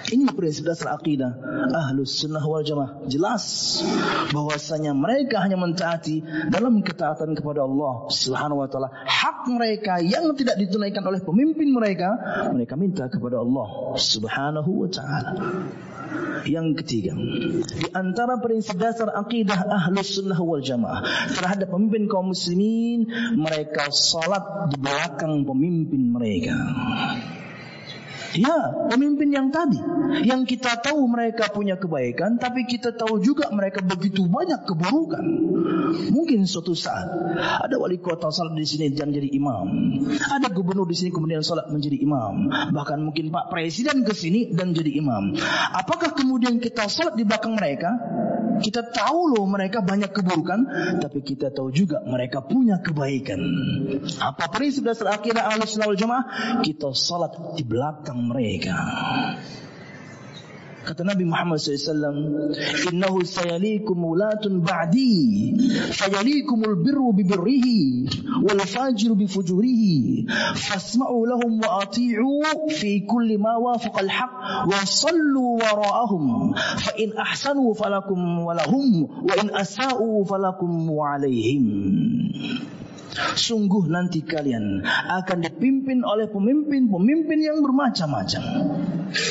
Ini 0.06 0.30
prinsip 0.32 0.68
dasar 0.68 0.94
akidah 0.94 1.34
Ahlus 1.74 2.22
sunnah 2.22 2.42
wal 2.42 2.62
jamaah. 2.62 3.02
Jelas 3.10 3.78
bahwasanya 4.30 4.94
mereka 4.94 5.42
hanya 5.42 5.58
mentaati 5.58 6.22
Dalam 6.50 6.82
ketaatan 6.82 7.34
kepada 7.34 7.66
Allah 7.66 8.06
Subhanahu 8.10 8.62
wa 8.62 8.68
ta'ala. 8.70 8.88
Hak 9.06 9.50
mereka 9.50 9.98
yang 9.98 10.30
tidak 10.38 10.58
ditunaikan 10.62 11.02
oleh 11.02 11.18
pemimpin 11.22 11.74
mereka 11.74 12.14
Mereka 12.54 12.74
minta 12.78 13.10
kepada 13.10 13.42
Allah 13.42 13.98
Subhanahu 13.98 14.86
wa 14.86 14.88
ta'ala. 14.90 15.32
Yang 16.46 16.84
ketiga, 16.84 17.12
di 17.66 17.90
antara 17.90 18.38
prinsip 18.38 18.78
dasar 18.78 19.10
akidah 19.18 19.66
ahlus 19.66 20.14
sunnah 20.14 20.38
wal 20.38 20.62
jamaah 20.62 21.02
terhadap 21.34 21.74
pemimpin 21.74 22.06
kaum 22.06 22.30
muslimin, 22.30 23.10
mereka 23.34 23.90
salat 23.90 24.70
di 24.70 24.78
belakang 24.78 25.42
pemimpin 25.42 26.02
mereka. 26.14 26.54
Ya, 28.36 28.58
pemimpin 28.92 29.32
yang 29.32 29.48
tadi. 29.48 29.80
Yang 30.22 30.56
kita 30.56 30.78
tahu 30.84 31.02
mereka 31.10 31.50
punya 31.50 31.74
kebaikan, 31.80 32.38
tapi 32.38 32.68
kita 32.68 32.94
tahu 32.94 33.18
juga 33.18 33.50
mereka 33.50 33.82
begitu 33.82 34.28
banyak 34.28 34.62
keburukan. 34.68 35.24
Mungkin 36.14 36.46
suatu 36.46 36.76
saat 36.76 37.10
ada 37.36 37.74
wali 37.80 37.98
kota 37.98 38.30
salat 38.30 38.54
di 38.54 38.66
sini 38.66 38.92
dan 38.94 39.10
jadi 39.10 39.26
imam. 39.34 39.66
Ada 40.14 40.52
gubernur 40.52 40.86
di 40.86 40.94
sini 40.94 41.10
kemudian 41.10 41.42
salat 41.42 41.66
menjadi 41.72 41.98
imam. 41.98 42.48
Bahkan 42.70 42.98
mungkin 43.02 43.34
Pak 43.34 43.50
Presiden 43.50 44.06
ke 44.06 44.14
sini 44.14 44.54
dan 44.54 44.70
jadi 44.76 44.94
imam. 44.94 45.34
Apakah 45.74 46.14
kemudian 46.14 46.62
kita 46.62 46.86
salat 46.86 47.18
di 47.18 47.26
belakang 47.26 47.58
mereka? 47.58 47.90
Kita 48.62 48.82
tahu 48.92 49.36
loh 49.36 49.46
mereka 49.48 49.82
banyak 49.84 50.10
keburukan, 50.12 50.60
tapi 51.00 51.20
kita 51.22 51.52
tahu 51.52 51.68
juga 51.72 52.02
mereka 52.04 52.44
punya 52.44 52.80
kebaikan. 52.80 53.40
Apa 54.20 54.48
prinsip 54.52 54.86
dasar 54.86 55.16
akidah 55.16 55.48
ahli 55.48 55.64
sunnah 55.66 55.92
jamaah? 55.92 56.24
Kita 56.62 56.92
salat 56.92 57.36
di 57.56 57.64
belakang 57.66 58.30
mereka. 58.30 58.76
Kata 60.86 61.02
Nabi 61.02 61.26
Muhammad 61.26 61.58
SAW, 61.58 62.54
Innahu 62.94 63.26
sayalikum 63.26 64.06
ulatun 64.06 64.62
ba'di, 64.62 65.50
fayalikumul 65.90 66.78
birru 66.78 67.10
bibirrihi, 67.10 68.06
wal 68.46 68.62
fajiru 68.62 69.18
bifujurihi, 69.18 70.30
fasma'u 70.54 71.26
lahum 71.26 71.58
wa 71.58 71.82
ati'u 71.82 72.70
fi 72.70 73.02
kulli 73.02 73.34
ma 73.34 73.58
wafaqa 73.58 73.98
al-haq, 73.98 74.32
wa 74.70 74.78
sallu 74.86 75.58
wara'ahum, 75.58 76.54
fa 76.54 76.94
in 76.94 77.18
ahsanu 77.18 77.74
falakum 77.74 78.46
walahum, 78.46 79.10
wa 79.26 79.34
in 79.42 79.50
asa'u 79.50 80.22
falakum 80.22 80.86
wa 80.86 81.18
alaihim. 81.18 81.66
Sungguh 83.16 83.88
nanti 83.88 84.22
kalian 84.22 84.84
akan 84.86 85.38
dipimpin 85.40 86.04
oleh 86.04 86.28
pemimpin-pemimpin 86.28 87.38
yang 87.42 87.58
bermacam-macam. 87.64 88.44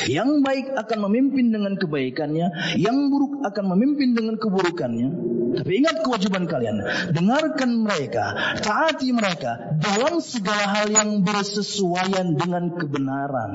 Yang 0.07 0.29
baik 0.41 0.67
akan 0.75 0.99
memimpin 1.09 1.51
dengan 1.51 1.73
kebaikannya, 1.75 2.77
yang 2.79 3.09
buruk 3.09 3.43
akan 3.43 3.65
memimpin 3.75 4.15
dengan 4.15 4.35
keburukannya. 4.39 5.35
Tapi 5.55 5.71
ingat 5.79 6.03
kewajiban 6.03 6.51
kalian, 6.51 6.83
dengarkan 7.15 7.79
mereka, 7.79 8.35
taati 8.59 9.15
mereka 9.15 9.79
dalam 9.79 10.19
segala 10.19 10.67
hal 10.67 10.91
yang 10.91 11.23
bersesuaian 11.23 12.35
dengan 12.35 12.75
kebenaran. 12.75 13.53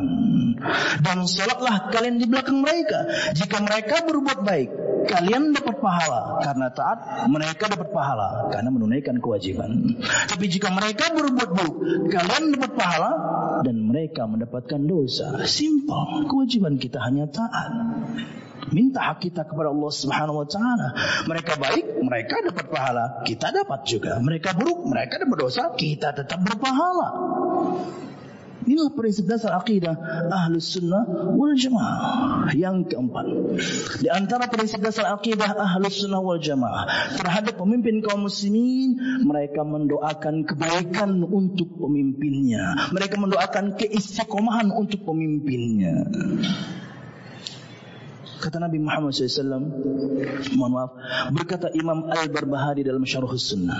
Dan 1.04 1.28
sholatlah 1.28 1.92
kalian 1.92 2.16
di 2.16 2.24
belakang 2.24 2.64
mereka. 2.64 3.04
Jika 3.36 3.60
mereka 3.60 4.08
berbuat 4.08 4.40
baik, 4.40 4.70
kalian 5.06 5.54
dapat 5.56 5.76
pahala 5.78 6.42
karena 6.42 6.66
taat, 6.72 6.98
mereka 7.30 7.70
dapat 7.70 7.88
pahala 7.94 8.50
karena 8.52 8.70
menunaikan 8.72 9.16
kewajiban. 9.22 9.96
Tapi 10.28 10.44
jika 10.50 10.68
mereka 10.72 11.12
berbuat 11.12 11.50
buruk, 11.54 11.76
kalian 12.10 12.56
dapat 12.56 12.72
pahala 12.76 13.12
dan 13.62 13.76
mereka 13.84 14.26
mendapatkan 14.26 14.80
dosa. 14.84 15.44
Simpel, 15.44 16.26
kewajiban 16.28 16.76
kita 16.76 17.00
hanya 17.00 17.28
taat. 17.28 17.70
Minta 18.70 19.02
hak 19.02 19.24
kita 19.26 19.48
kepada 19.48 19.72
Allah 19.74 19.90
Subhanahu 19.90 20.44
wa 20.44 20.46
taala. 20.46 20.88
Mereka 21.26 21.58
baik, 21.58 21.84
mereka 22.06 22.44
dapat 22.44 22.66
pahala, 22.70 23.04
kita 23.26 23.50
dapat 23.50 23.80
juga. 23.88 24.22
Mereka 24.22 24.54
buruk, 24.54 24.86
mereka 24.86 25.18
dapat 25.18 25.38
dosa, 25.42 25.74
kita 25.74 26.14
tetap 26.14 26.38
berpahala. 26.44 27.08
Inilah 28.70 28.94
prinsip 28.94 29.26
dasar 29.26 29.58
akidah 29.58 29.98
Ahlus 30.30 30.78
Sunnah 30.78 31.02
wal 31.34 31.58
Jamaah. 31.58 32.54
Yang 32.54 32.94
keempat, 32.94 33.26
di 33.98 34.06
antara 34.06 34.46
prinsip 34.46 34.78
dasar 34.78 35.10
akidah 35.10 35.58
Ahlus 35.58 35.98
Sunnah 35.98 36.22
wal 36.22 36.38
Jamaah 36.38 37.18
terhadap 37.18 37.58
pemimpin 37.58 37.98
kaum 37.98 38.30
muslimin, 38.30 38.94
mereka 39.26 39.66
mendoakan 39.66 40.46
kebaikan 40.46 41.18
untuk 41.26 41.74
pemimpinnya. 41.82 42.94
Mereka 42.94 43.18
mendoakan 43.18 43.74
keistiqomahan 43.74 44.70
untuk 44.70 45.02
pemimpinnya. 45.02 46.06
Kata 48.40 48.56
Nabi 48.56 48.80
Muhammad 48.80 49.12
SAW 49.12 49.68
Mohon 50.56 50.72
maaf 50.72 50.90
Berkata 51.36 51.68
Imam 51.76 52.08
Al-Barbahari 52.08 52.80
dalam 52.80 53.04
syarah 53.04 53.30
sunnah 53.36 53.76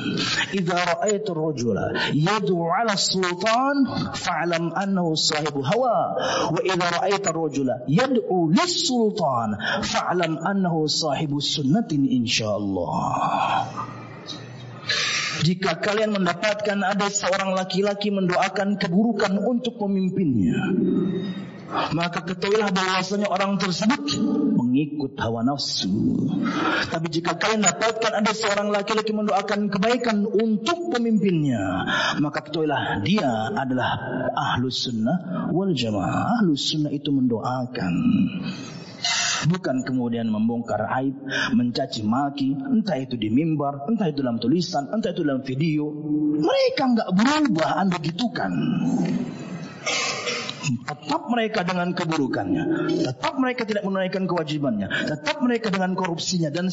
Iza 0.52 0.76
ra'aitu 0.76 1.33
rajula 1.33 2.12
Yadu 2.12 2.61
ala 2.69 2.93
sultan 2.95 3.88
Fa'alam 4.12 4.76
annahu 4.76 5.17
sahibu 5.17 5.64
hawa 5.64 6.21
Wa 6.52 6.61
iza 6.61 6.87
ra'aitu 7.00 7.33
rajula 7.33 7.88
Yad'u 7.88 8.52
lis 8.52 8.85
sultan 8.85 9.57
Fa'alam 9.81 10.37
annahu 10.45 10.85
sahibu 10.87 11.40
sunnatin 11.40 12.05
insyaAllah. 12.05 13.64
Jika 15.40 15.81
kalian 15.81 16.12
mendapatkan 16.12 16.79
ada 16.85 17.09
seorang 17.09 17.57
laki-laki 17.57 18.12
mendoakan 18.12 18.76
keburukan 18.76 19.40
untuk 19.40 19.81
pemimpinnya, 19.81 20.59
maka 21.71 22.27
ketahuilah 22.27 22.75
bahwasanya 22.75 23.31
orang 23.31 23.59
tersebut 23.59 24.19
mengikut 24.59 25.15
hawa 25.19 25.47
nafsu. 25.47 25.91
Tapi 26.91 27.07
jika 27.11 27.39
kalian 27.39 27.62
dapatkan 27.62 28.12
ada 28.23 28.33
seorang 28.35 28.75
laki-laki 28.75 29.15
mendoakan 29.15 29.71
kebaikan 29.71 30.27
untuk 30.27 30.91
pemimpinnya, 30.91 31.87
maka 32.19 32.43
ketahuilah 32.47 33.03
dia 33.07 33.55
adalah 33.55 33.99
ahlus 34.35 34.91
sunnah 34.91 35.50
wal 35.55 35.71
jamaah. 35.71 36.43
Ahlus 36.43 36.75
sunnah 36.75 36.91
itu 36.91 37.11
mendoakan. 37.15 37.93
Bukan 39.41 39.89
kemudian 39.89 40.29
membongkar 40.29 40.85
aib, 41.00 41.17
mencaci 41.57 42.05
maki, 42.05 42.53
entah 42.53 43.00
itu 43.00 43.17
di 43.17 43.33
mimbar, 43.33 43.89
entah 43.89 44.12
itu 44.12 44.21
dalam 44.21 44.37
tulisan, 44.37 44.93
entah 44.93 45.17
itu 45.17 45.25
dalam 45.25 45.41
video. 45.41 45.89
Mereka 46.37 46.83
enggak 46.85 47.09
berubah, 47.17 47.81
anda 47.81 47.97
gitukan. 48.05 48.53
Tetap 50.85 51.23
mereka 51.31 51.61
dengan 51.65 51.95
keburukannya. 51.97 52.65
Tetap 53.07 53.35
mereka 53.41 53.62
tidak 53.65 53.83
menunaikan 53.87 54.29
kewajibannya. 54.29 54.89
Tetap 55.09 55.41
mereka 55.41 55.73
dengan 55.73 55.97
korupsinya 55.97 56.53
dan 56.53 56.69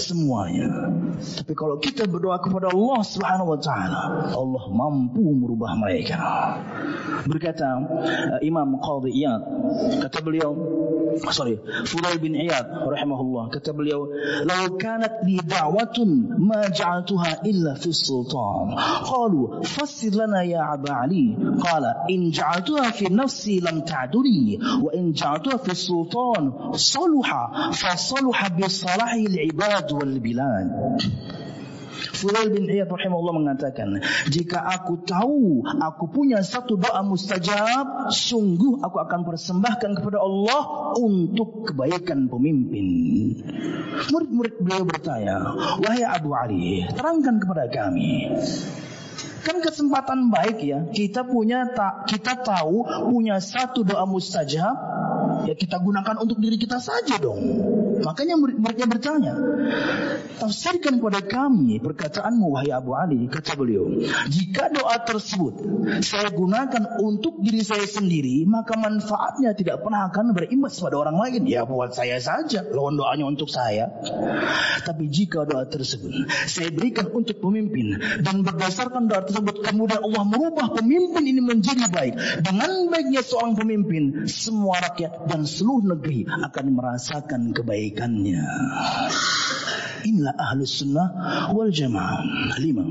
semuanya. 0.00 0.90
Tapi 1.18 1.52
kalau 1.54 1.78
kita 1.78 2.06
berdoa 2.10 2.38
kepada 2.42 2.74
Allah 2.74 3.00
Subhanahu 3.06 3.54
wa 3.54 3.60
taala, 3.60 4.02
Allah 4.34 4.64
mampu 4.74 5.22
merubah 5.22 5.78
mereka. 5.78 6.18
Berkata 7.26 7.68
uh, 7.78 8.38
Imam 8.42 8.78
Qadhi 8.78 9.22
Iyad, 9.22 9.42
kata 10.02 10.18
beliau, 10.22 10.50
sorry, 11.30 11.58
Fudail 11.86 12.18
bin 12.18 12.34
Iyad 12.34 12.66
rahimahullah, 12.66 13.54
kata 13.54 13.70
beliau, 13.74 14.10
"Lau 14.46 14.64
kanat 14.78 15.22
li 15.26 15.38
da'watun 15.38 16.38
ma 16.38 16.66
ja'altuha 16.70 17.46
illa 17.46 17.78
fi 17.78 17.90
sultan." 17.94 18.74
Qalu, 19.06 19.62
"Fassir 19.66 20.14
lana 20.14 20.42
ya 20.42 20.74
Aba 20.74 21.06
Ali." 21.06 21.34
Qala, 21.36 22.10
"In 22.10 22.30
ja'altuha 22.34 22.90
fi 22.94 23.10
nafsi 23.10 23.37
lam 23.62 23.86
ta'duri 23.86 24.58
wa 24.58 24.90
in 24.94 25.14
ja'altuha 25.14 25.62
fi 25.62 25.72
sultan 25.74 26.74
saluha 26.74 27.72
fa 27.72 27.92
saluha 27.94 28.46
bi 28.56 28.66
salahi 28.66 29.30
al-ibad 29.30 29.86
wal 29.94 30.16
bilad." 30.18 30.68
Fudail 31.98 32.50
bin 32.50 32.66
Iyad 32.66 32.90
rahimahullah 32.90 33.34
mengatakan, 33.34 34.02
jika 34.30 34.58
aku 34.58 35.02
tahu 35.06 35.62
aku 35.62 36.04
punya 36.10 36.42
satu 36.42 36.74
doa 36.74 37.02
mustajab, 37.06 38.10
sungguh 38.10 38.82
aku 38.82 38.98
akan 39.02 39.22
persembahkan 39.22 39.98
kepada 39.98 40.18
Allah 40.22 40.94
untuk 40.98 41.66
kebaikan 41.70 42.26
pemimpin. 42.26 42.86
Murid-murid 44.10 44.54
beliau 44.62 44.82
bertanya, 44.86 45.36
wahai 45.78 46.02
Abu 46.06 46.34
Ali, 46.34 46.86
terangkan 46.90 47.38
kepada 47.42 47.70
kami. 47.70 48.34
Kan 49.42 49.64
kesempatan 49.64 50.28
baik 50.28 50.58
ya, 50.62 50.84
kita 50.90 51.24
punya 51.26 51.70
tak 51.72 52.06
kita 52.06 52.38
tahu 52.42 52.84
punya 53.10 53.38
satu 53.42 53.82
doa 53.82 54.04
mustajab, 54.04 54.76
ya 55.48 55.54
kita 55.56 55.80
gunakan 55.80 56.20
untuk 56.20 56.36
diri 56.36 56.60
kita 56.60 56.76
saja 56.76 57.16
dong. 57.16 57.40
Makanya 57.98 58.38
murid-muridnya 58.38 58.86
bertanya, 58.86 59.34
tafsirkan 60.38 61.02
kepada 61.02 61.24
kami 61.24 61.82
perkataanmu 61.82 62.54
wahai 62.54 62.70
Abu 62.70 62.94
Ali, 62.94 63.26
kata 63.26 63.58
beliau. 63.58 63.90
Jika 64.30 64.70
doa 64.70 65.02
tersebut 65.02 65.58
saya 66.04 66.30
gunakan 66.30 67.00
untuk 67.02 67.42
diri 67.42 67.64
saya 67.66 67.88
sendiri, 67.88 68.46
maka 68.46 68.78
manfaatnya 68.78 69.56
tidak 69.58 69.82
pernah 69.82 70.06
akan 70.12 70.30
berimbas 70.30 70.78
pada 70.78 70.94
orang 71.00 71.18
lain. 71.18 71.42
Ya 71.48 71.66
buat 71.66 71.90
saya 71.96 72.22
saja, 72.22 72.62
lawan 72.70 72.94
doanya 72.94 73.26
untuk 73.26 73.50
saya. 73.50 73.90
Tapi 74.86 75.10
jika 75.10 75.42
doa 75.42 75.66
tersebut 75.66 76.30
saya 76.46 76.70
berikan 76.70 77.10
untuk 77.10 77.42
pemimpin 77.42 77.98
dan 78.22 78.46
berdasarkan 78.46 79.10
doa 79.10 79.26
tersebut 79.26 79.66
kemudian 79.66 80.00
Allah 80.00 80.22
merubah 80.22 80.70
pemimpin 80.76 81.24
ini 81.26 81.42
menjadi 81.42 81.90
baik. 81.90 82.14
Dengan 82.46 82.86
baiknya 82.92 83.26
seorang 83.26 83.58
pemimpin, 83.58 84.30
semua 84.30 84.78
rakyat 84.80 85.26
dan 85.26 85.37
seluruh 85.44 85.94
negeri 85.98 86.24
akan 86.26 86.66
merasakan 86.74 87.52
kebaikannya. 87.52 88.42
Inilah 90.06 90.34
ahlus 90.38 90.80
sunnah 90.80 91.08
wal 91.52 91.74
jamaah. 91.74 92.22
Lima. 92.62 92.86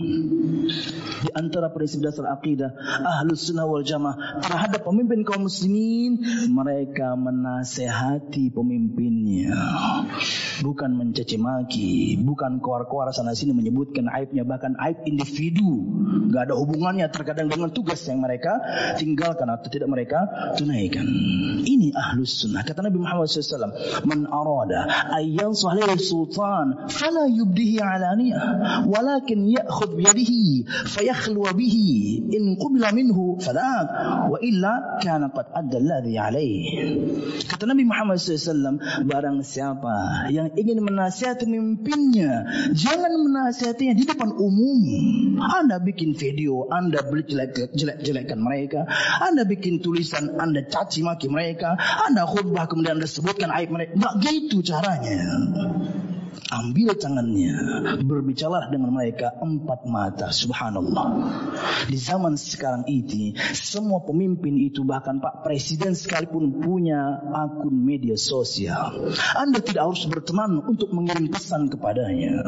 Di 1.18 1.32
antara 1.34 1.74
prinsip 1.74 2.04
dasar 2.04 2.30
akidah 2.30 2.76
ahlus 3.02 3.50
sunnah 3.50 3.66
wal 3.66 3.82
jamaah 3.82 4.44
terhadap 4.44 4.84
pemimpin 4.86 5.24
kaum 5.24 5.48
muslimin, 5.48 6.20
mereka 6.52 7.16
menasehati 7.18 8.54
pemimpinnya 8.54 9.56
bukan 10.62 10.94
mencaci 10.98 11.38
maki, 11.38 12.18
bukan 12.22 12.60
keluar-keluar 12.64 13.10
sana 13.14 13.34
sini 13.38 13.54
menyebutkan 13.54 14.10
aibnya 14.10 14.44
bahkan 14.48 14.74
aib 14.82 15.06
individu, 15.06 15.86
nggak 16.32 16.52
ada 16.52 16.56
hubungannya 16.58 17.08
terkadang 17.14 17.50
dengan 17.52 17.70
tugas 17.72 18.02
yang 18.08 18.22
mereka 18.22 18.58
tinggalkan 18.98 19.48
atau 19.50 19.68
tidak 19.70 19.90
mereka 19.92 20.20
tunaikan. 20.58 21.06
Ini 21.64 21.94
ahlus 21.94 22.44
sunnah. 22.44 22.64
Kata 22.64 22.86
Nabi 22.86 22.98
Muhammad 23.02 23.30
SAW, 23.30 23.74
man 24.08 24.26
arada 24.30 25.12
ayyan 25.18 25.54
sahih 25.54 25.98
sultan, 26.00 26.90
fala 26.90 27.28
yubdihi 27.28 27.82
alaniyah, 27.82 28.86
walakin 28.88 29.50
ya'khud 29.52 29.98
biyadihi, 29.98 30.68
fayakhluwa 30.88 31.54
bihi, 31.54 32.24
in 32.32 32.56
qubla 32.58 32.92
minhu 32.96 33.38
fadak, 33.40 33.88
wa 34.32 34.38
illa 34.42 35.00
kana 35.04 35.30
qad 35.32 35.52
adda 35.54 35.78
alladhi 35.80 36.14
alaih. 36.18 36.58
Kata 37.48 37.64
Nabi 37.68 37.84
Muhammad 37.88 38.20
SAW, 38.20 38.80
barang 39.08 39.44
siapa 39.44 40.28
yang 40.32 40.47
ingin 40.56 40.80
menasihati 40.80 41.44
pemimpinnya 41.44 42.48
jangan 42.72 43.12
menasihatinya 43.18 43.94
di 43.98 44.04
depan 44.06 44.32
umum 44.38 44.80
anda 45.42 45.82
bikin 45.82 46.14
video 46.14 46.70
anda 46.72 47.02
beli 47.04 47.28
jelek-jelekkan 47.74 48.40
mereka. 48.40 48.86
Anda 49.22 49.44
bikin 49.44 49.82
tulisan 49.82 50.38
anda 50.38 50.64
caci 50.66 51.02
maki 51.04 51.28
mereka. 51.28 51.76
Anda 51.78 52.28
khutbah 52.30 52.70
kemudian 52.70 53.02
anda 53.02 53.10
sebutkan 53.10 53.50
aib 53.52 53.74
mereka. 53.74 53.98
Nggak 53.98 54.14
gitu 54.22 54.64
caranya 54.64 55.18
ambil 56.52 56.96
tangannya, 56.96 57.54
berbicara 58.02 58.70
dengan 58.72 58.94
mereka 58.94 59.36
empat 59.38 59.86
mata. 59.88 60.28
Subhanallah. 60.32 61.08
Di 61.88 61.98
zaman 61.98 62.40
sekarang 62.40 62.88
ini, 62.88 63.36
semua 63.54 64.04
pemimpin 64.04 64.56
itu 64.58 64.86
bahkan 64.88 65.20
Pak 65.20 65.44
Presiden 65.44 65.98
sekalipun 65.98 66.64
punya 66.64 67.22
akun 67.34 67.74
media 67.74 68.16
sosial. 68.16 69.12
Anda 69.36 69.60
tidak 69.60 69.92
harus 69.92 70.06
berteman 70.08 70.64
untuk 70.64 70.94
mengirim 70.94 71.30
pesan 71.30 71.70
kepadanya 71.72 72.42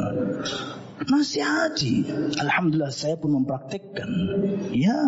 nasihati. 1.08 2.04
Alhamdulillah 2.36 2.92
saya 2.92 3.16
pun 3.16 3.40
mempraktekkan. 3.40 4.10
Ya, 4.74 5.00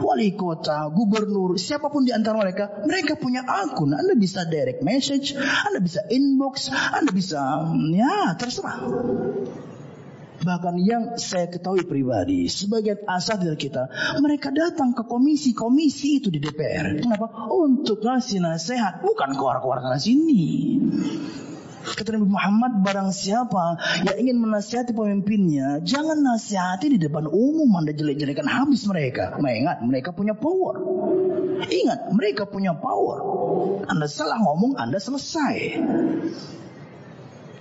wali 0.00 0.32
kota, 0.32 0.88
gubernur, 0.88 1.60
siapa 1.60 1.92
pun 1.92 2.08
di 2.08 2.12
antara 2.14 2.40
mereka, 2.40 2.84
mereka 2.88 3.20
punya 3.20 3.44
akun. 3.44 3.92
Anda 3.92 4.16
bisa 4.16 4.48
direct 4.48 4.80
message, 4.80 5.36
Anda 5.36 5.84
bisa 5.84 6.06
inbox, 6.08 6.72
Anda 6.72 7.10
bisa, 7.12 7.40
ya 7.92 8.32
terserah. 8.38 8.80
Bahkan 10.38 10.74
yang 10.78 11.18
saya 11.18 11.50
ketahui 11.50 11.82
pribadi, 11.82 12.46
sebagian 12.46 13.02
asal 13.10 13.42
dari 13.42 13.58
kita, 13.58 13.90
mereka 14.22 14.54
datang 14.54 14.94
ke 14.94 15.02
komisi-komisi 15.02 16.22
itu 16.22 16.30
di 16.30 16.38
DPR. 16.38 17.02
Kenapa? 17.02 17.50
Untuk 17.50 18.06
ngasih 18.06 18.38
nasihat, 18.38 19.02
bukan 19.02 19.34
keluar-keluar 19.34 19.82
sana 19.82 19.98
sini. 19.98 20.78
Kata 21.94 22.08
Nabi 22.16 22.28
Muhammad, 22.28 22.72
barang 22.84 23.10
siapa 23.14 23.78
yang 24.04 24.16
ingin 24.26 24.36
menasihati 24.42 24.92
pemimpinnya, 24.92 25.80
jangan 25.84 26.18
nasihati 26.20 26.92
di 26.92 26.98
depan 27.00 27.30
umum 27.30 27.68
Anda 27.78 27.94
jelek-jelekan 27.94 28.44
habis 28.44 28.84
mereka. 28.84 29.38
Mengingat 29.38 29.80
mereka 29.84 30.10
punya 30.12 30.34
power. 30.36 30.80
Ingat, 31.68 32.12
mereka 32.14 32.44
punya 32.48 32.74
power. 32.76 33.18
Anda 33.88 34.06
salah 34.10 34.38
ngomong, 34.42 34.76
Anda 34.78 34.98
selesai. 35.00 35.80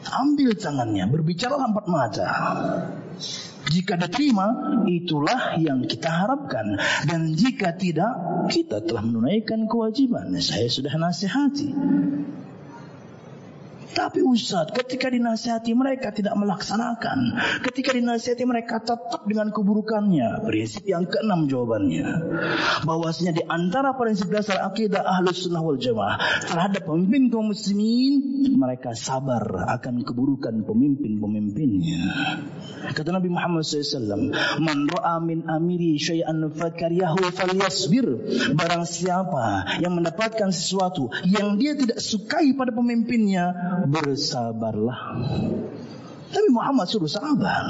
Ambil 0.08 0.56
tangannya, 0.56 1.04
berbicara 1.12 1.60
empat 1.60 1.86
mata. 1.92 2.30
Jika 3.68 4.00
diterima, 4.00 4.80
itulah 4.88 5.60
yang 5.60 5.84
kita 5.84 6.08
harapkan. 6.08 6.80
Dan 7.04 7.36
jika 7.36 7.76
tidak, 7.76 8.16
kita 8.48 8.80
telah 8.80 9.04
menunaikan 9.04 9.68
kewajiban. 9.68 10.32
Saya 10.40 10.72
sudah 10.72 10.96
nasihati. 10.96 11.76
Tapi 13.98 14.22
Ustaz, 14.22 14.70
ketika 14.78 15.10
dinasihati 15.10 15.74
mereka 15.74 16.14
tidak 16.14 16.38
melaksanakan. 16.38 17.34
Ketika 17.66 17.98
dinasihati 17.98 18.46
mereka 18.46 18.78
tetap 18.78 19.26
dengan 19.26 19.50
keburukannya. 19.50 20.46
Prinsip 20.46 20.86
yang 20.86 21.10
keenam 21.10 21.50
jawabannya. 21.50 22.06
Bahwasanya 22.86 23.34
di 23.34 23.44
antara 23.50 23.98
prinsip 23.98 24.30
dasar 24.30 24.62
akidah 24.62 25.02
ahlus 25.02 25.50
sunnah 25.50 25.66
wal 25.66 25.82
jamaah. 25.82 26.22
Terhadap 26.46 26.86
pemimpin 26.86 27.34
kaum 27.34 27.50
muslimin. 27.50 28.22
Mereka 28.54 28.94
sabar 28.94 29.42
akan 29.66 30.06
keburukan 30.06 30.62
pemimpin-pemimpinnya. 30.62 32.02
Kata 32.94 33.10
Nabi 33.10 33.34
Muhammad 33.34 33.66
SAW. 33.66 34.30
Man 34.62 34.86
ra'a 34.94 35.18
min 35.26 35.50
amiri 35.50 35.98
syai'an 35.98 36.46
fakariyahu 36.54 37.34
falyasbir. 37.34 38.06
Barang 38.54 38.86
siapa 38.86 39.82
yang 39.82 39.98
mendapatkan 39.98 40.54
sesuatu 40.54 41.10
yang 41.26 41.58
dia 41.58 41.74
tidak 41.74 41.98
sukai 41.98 42.54
pada 42.54 42.70
pemimpinnya 42.70 43.58
bersabarlah. 43.90 45.00
Tapi 46.28 46.48
Muhammad 46.52 46.92
suruh 46.92 47.08
sabar. 47.08 47.64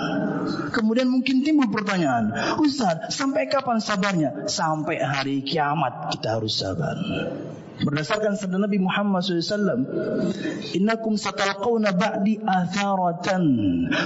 Kemudian 0.74 1.14
mungkin 1.14 1.46
timbul 1.46 1.70
pertanyaan, 1.70 2.34
Ustaz, 2.58 3.14
sampai 3.14 3.46
kapan 3.46 3.78
sabarnya? 3.78 4.50
Sampai 4.50 4.98
hari 4.98 5.46
kiamat 5.46 6.18
kita 6.18 6.42
harus 6.42 6.58
sabar. 6.58 6.98
Berdasarkan 7.78 8.34
sabda 8.34 8.58
Nabi 8.58 8.82
Muhammad 8.82 9.22
SAW, 9.22 9.86
Innakum 10.74 11.14
satalqawna 11.14 11.94
ba'di 11.94 12.42
atharatan, 12.42 13.44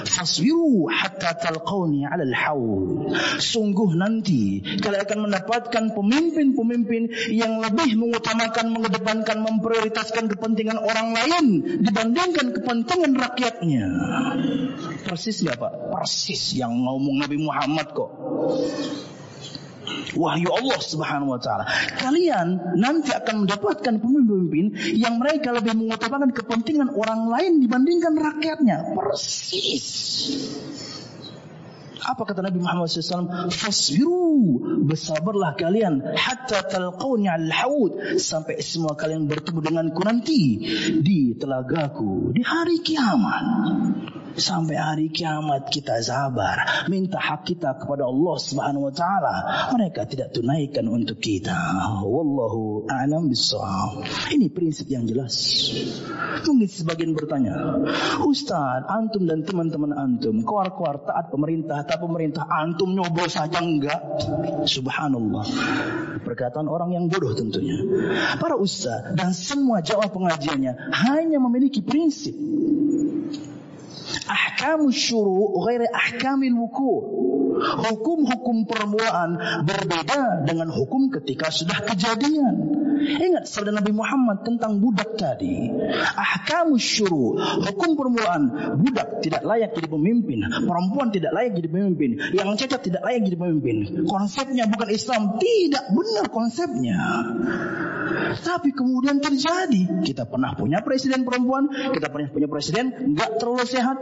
faswiru 0.04 0.92
hatta 0.92 1.40
talqawni 1.40 2.04
ala 2.04 2.28
al-hawl. 2.28 3.12
Sungguh 3.40 3.96
nanti, 3.96 4.60
kalian 4.84 5.08
akan 5.08 5.20
mendapatkan 5.32 5.84
pemimpin-pemimpin 5.96 7.32
yang 7.32 7.64
lebih 7.64 7.96
mengutamakan, 7.96 8.76
mengedepankan, 8.76 9.38
memprioritaskan 9.40 10.28
kepentingan 10.28 10.76
orang 10.76 11.16
lain 11.16 11.46
dibandingkan 11.80 12.52
kepentingan 12.52 13.16
rakyatnya. 13.16 13.86
Persis 15.08 15.44
nggak 15.48 15.58
Pak? 15.58 15.74
Persis 15.96 16.60
yang 16.60 16.76
ngomong 16.76 17.24
Nabi 17.24 17.38
Muhammad 17.40 17.88
kok 17.96 18.12
wahyu 20.16 20.50
Allah 20.52 20.80
Subhanahu 20.80 21.36
wa 21.36 21.40
taala. 21.42 21.66
Kalian 21.98 22.78
nanti 22.78 23.12
akan 23.16 23.48
mendapatkan 23.48 23.94
pemimpin-pemimpin 24.00 24.98
yang 24.98 25.18
mereka 25.18 25.56
lebih 25.56 25.78
mengutamakan 25.78 26.32
kepentingan 26.36 26.90
orang 26.94 27.28
lain 27.32 27.64
dibandingkan 27.64 28.14
rakyatnya. 28.18 28.96
Persis. 28.96 29.88
Apa 32.02 32.26
kata 32.26 32.42
Nabi 32.42 32.58
Muhammad 32.58 32.90
SAW? 32.90 33.54
Fasbiru, 33.54 34.58
bersabarlah 34.90 35.54
kalian 35.54 36.02
hatta 36.18 36.66
talqawni 36.66 37.30
al-haud 37.30 38.18
sampai 38.18 38.58
semua 38.66 38.98
kalian 38.98 39.30
bertemu 39.30 39.62
denganku 39.62 40.02
nanti 40.02 40.42
di 40.98 41.38
telagaku 41.38 42.34
di 42.34 42.42
hari 42.42 42.82
kiamat. 42.82 43.46
Sampai 44.38 44.80
hari 44.80 45.08
kiamat 45.12 45.68
kita 45.68 46.00
sabar, 46.00 46.88
minta 46.88 47.20
hak 47.20 47.44
kita 47.44 47.76
kepada 47.76 48.08
Allah 48.08 48.36
Subhanahu 48.40 48.88
wa 48.88 48.94
taala. 48.94 49.36
Mereka 49.76 50.08
tidak 50.08 50.32
tunaikan 50.32 50.88
untuk 50.88 51.20
kita. 51.20 51.56
Wallahu 52.04 52.88
a'lam 52.88 53.28
bissawab. 53.28 54.08
Ini 54.32 54.48
prinsip 54.52 54.88
yang 54.88 55.04
jelas. 55.04 55.36
Mungkin 56.48 56.68
sebagian 56.68 57.12
bertanya, 57.12 57.84
Ustaz, 58.24 58.88
antum 58.88 59.28
dan 59.28 59.44
teman-teman 59.44 59.92
antum, 59.94 60.42
keluar-keluar 60.42 61.04
taat 61.04 61.30
pemerintah, 61.30 61.84
taat 61.84 62.00
pemerintah, 62.00 62.48
antum 62.48 62.96
nyobos 62.96 63.36
saja 63.36 63.60
enggak? 63.60 64.00
Subhanallah. 64.66 65.46
Perkataan 66.22 66.72
orang 66.72 66.96
yang 66.96 67.06
bodoh 67.12 67.34
tentunya. 67.36 67.82
Para 68.38 68.56
ustaz 68.56 69.18
dan 69.18 69.34
semua 69.34 69.82
jawab 69.82 70.14
pengajiannya 70.14 70.94
hanya 70.94 71.38
memiliki 71.42 71.82
prinsip 71.82 72.34
ahkamu 74.28 74.90
syuru 74.94 75.56
ghairi 75.66 75.88
ahkamil 75.90 76.56
wuku. 76.56 76.94
Hukum-hukum 77.62 78.66
permulaan 78.66 79.38
berbeda 79.70 80.50
dengan 80.50 80.74
hukum 80.74 81.14
ketika 81.14 81.54
sudah 81.54 81.84
kejadian. 81.86 82.56
Ingat 83.02 83.50
sabda 83.50 83.74
Nabi 83.74 83.94
Muhammad 83.94 84.46
tentang 84.46 84.82
budak 84.82 85.18
tadi. 85.18 85.70
Ahkamu 86.18 86.78
syuru, 86.82 87.38
hukum 87.38 87.98
permulaan, 87.98 88.78
budak 88.82 89.22
tidak 89.26 89.42
layak 89.46 89.74
jadi 89.78 89.90
pemimpin, 89.90 90.46
perempuan 90.46 91.10
tidak 91.14 91.34
layak 91.34 91.58
jadi 91.58 91.70
pemimpin, 91.70 92.10
yang 92.34 92.54
cacat 92.58 92.82
tidak 92.82 93.02
layak 93.06 93.26
jadi 93.26 93.38
pemimpin. 93.38 93.78
Konsepnya 94.06 94.66
bukan 94.70 94.90
Islam, 94.90 95.22
tidak 95.38 95.86
benar 95.94 96.26
konsepnya. 96.30 97.00
Tapi 98.42 98.70
kemudian 98.74 99.20
terjadi. 99.20 100.04
Kita 100.06 100.28
pernah 100.30 100.54
punya 100.56 100.82
presiden 100.82 101.26
perempuan, 101.26 101.70
kita 101.92 102.08
pernah 102.10 102.30
punya 102.30 102.48
presiden 102.48 103.16
nggak 103.16 103.42
terlalu 103.42 103.66
sehat. 103.68 103.98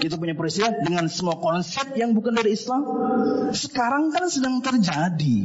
Kita 0.00 0.16
punya 0.18 0.34
presiden 0.34 0.82
dengan 0.84 1.06
semua 1.08 1.38
konsep 1.38 1.94
yang 1.94 2.12
bukan 2.16 2.34
dari 2.34 2.56
Islam. 2.56 2.82
Sekarang 3.54 4.10
kan 4.10 4.26
sedang 4.28 4.60
terjadi. 4.64 5.38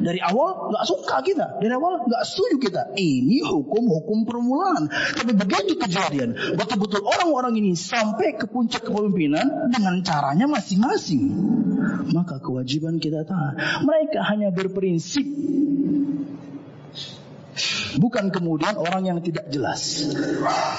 Dari 0.00 0.20
awal 0.22 0.72
nggak 0.72 0.84
suka 0.86 1.16
kita, 1.24 1.46
dari 1.60 1.72
awal 1.74 2.04
nggak 2.06 2.22
setuju 2.24 2.56
kita. 2.60 2.82
Ini 2.96 3.44
hukum-hukum 3.44 4.24
permulaan. 4.24 4.88
Tapi 4.90 5.32
begitu 5.36 5.76
kejadian, 5.76 6.56
betul-betul 6.56 7.04
orang-orang 7.04 7.56
ini 7.60 7.72
sampai 7.76 8.36
ke 8.36 8.48
puncak 8.48 8.86
kepemimpinan 8.86 9.72
dengan 9.72 10.00
caranya 10.04 10.46
masing-masing. 10.48 11.24
Maka 12.12 12.42
kewajiban 12.42 13.00
kita 13.00 13.24
taat. 13.24 13.56
Mereka 13.84 14.20
hanya 14.24 14.52
berprinsip 14.52 15.24
Bukan 17.98 18.30
kemudian 18.30 18.78
orang 18.78 19.02
yang 19.06 19.18
tidak 19.20 19.50
jelas. 19.50 20.06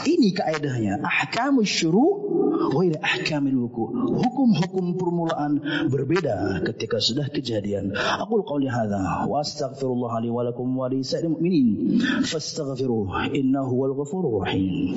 Ini 0.08 0.30
kaedahnya. 0.32 1.04
Ahkamus 1.04 1.68
syuru' 1.68 2.32
ghairi 2.70 2.98
ahkamil 3.02 3.68
wuku. 3.68 3.86
Hukum-hukum 4.22 4.96
permulaan 4.96 5.60
berbeda 5.90 6.62
ketika 6.72 7.02
sudah 7.02 7.28
kejadian. 7.28 7.96
Aku 7.96 8.44
qauli 8.46 8.70
hadza 8.70 9.26
wa 9.26 9.42
astaghfirullah 9.42 10.22
li 10.22 10.30
wa 10.30 10.46
lakum 10.46 10.70
wa 10.72 10.88
li 10.92 11.02
sa'il 11.02 11.32
mu'minin 11.32 12.00
fastaghfiruh 12.24 13.34
innahu 13.34 13.74
wal 13.76 13.94
ghafurur 13.98 14.46
rahim. 14.46 14.94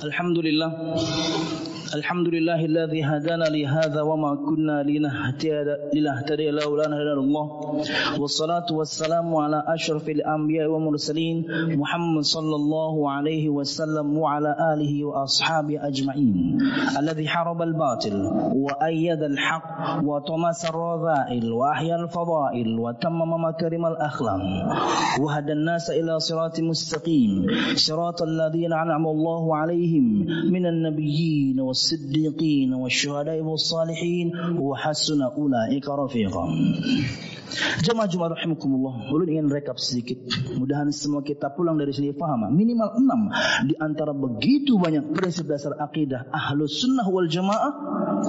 الحمد 0.04 0.38
لله 0.38 0.70
الحمد 1.95 2.27
لله 2.27 2.65
الذي 2.65 3.03
هدانا 3.03 3.43
لهذا 3.43 4.01
وما 4.01 4.35
كنا 4.35 4.83
لنهتدي 4.83 6.51
لولا 6.51 6.85
أن 6.85 6.93
هدانا 6.93 7.19
الله. 7.19 7.45
والصلاة 8.19 8.65
والسلام 8.71 9.35
على 9.35 9.63
أشرف 9.67 10.09
الأنبياء 10.09 10.67
والمرسلين 10.69 11.45
محمد 11.79 12.23
صلى 12.23 12.55
الله 12.55 13.11
عليه 13.11 13.49
وسلم 13.49 14.17
وعلى 14.17 14.55
آله 14.73 15.05
وأصحابه 15.05 15.87
أجمعين. 15.87 16.57
الذي 16.99 17.27
حارب 17.27 17.61
الباطل 17.61 18.15
وأيد 18.55 19.23
الحق 19.23 20.03
وطمس 20.03 20.65
الرذائل 20.65 21.51
وأحيا 21.51 21.95
الفضائل 21.95 22.79
وتمم 22.79 23.45
مكارم 23.45 23.85
الأخلاق 23.85 24.41
وهدى 25.21 25.51
الناس 25.51 25.89
إلى 25.89 26.19
صراط 26.19 26.59
مستقيم. 26.59 27.45
صراط 27.75 28.21
الذين 28.21 28.73
أنعم 28.73 29.07
الله 29.07 29.55
عليهم 29.55 30.25
من 30.51 30.65
النبيين 30.65 31.59
والصديقين 31.76 32.74
والشهداء 32.74 33.40
والصالحين 33.40 34.32
وحسن 34.58 35.22
أولئك 35.22 35.88
رفيقا 35.88 36.44
Jemaah 37.84 38.08
Jumat 38.08 38.32
rahimakumullah. 38.32 39.12
Ulun 39.12 39.28
ingin 39.28 39.46
rekap 39.52 39.76
sedikit. 39.76 40.24
Mudahan 40.56 40.88
semua 40.88 41.20
kita 41.20 41.52
pulang 41.52 41.76
dari 41.76 41.92
sini 41.92 42.16
paham. 42.16 42.48
Minimal 42.48 42.90
enam 42.96 43.20
di 43.68 43.74
antara 43.76 44.16
begitu 44.16 44.80
banyak 44.80 45.12
prinsip 45.12 45.48
dasar 45.48 45.76
akidah 45.76 46.32
ahlus 46.32 46.80
sunnah 46.80 47.04
wal 47.12 47.28
jamaah 47.28 47.72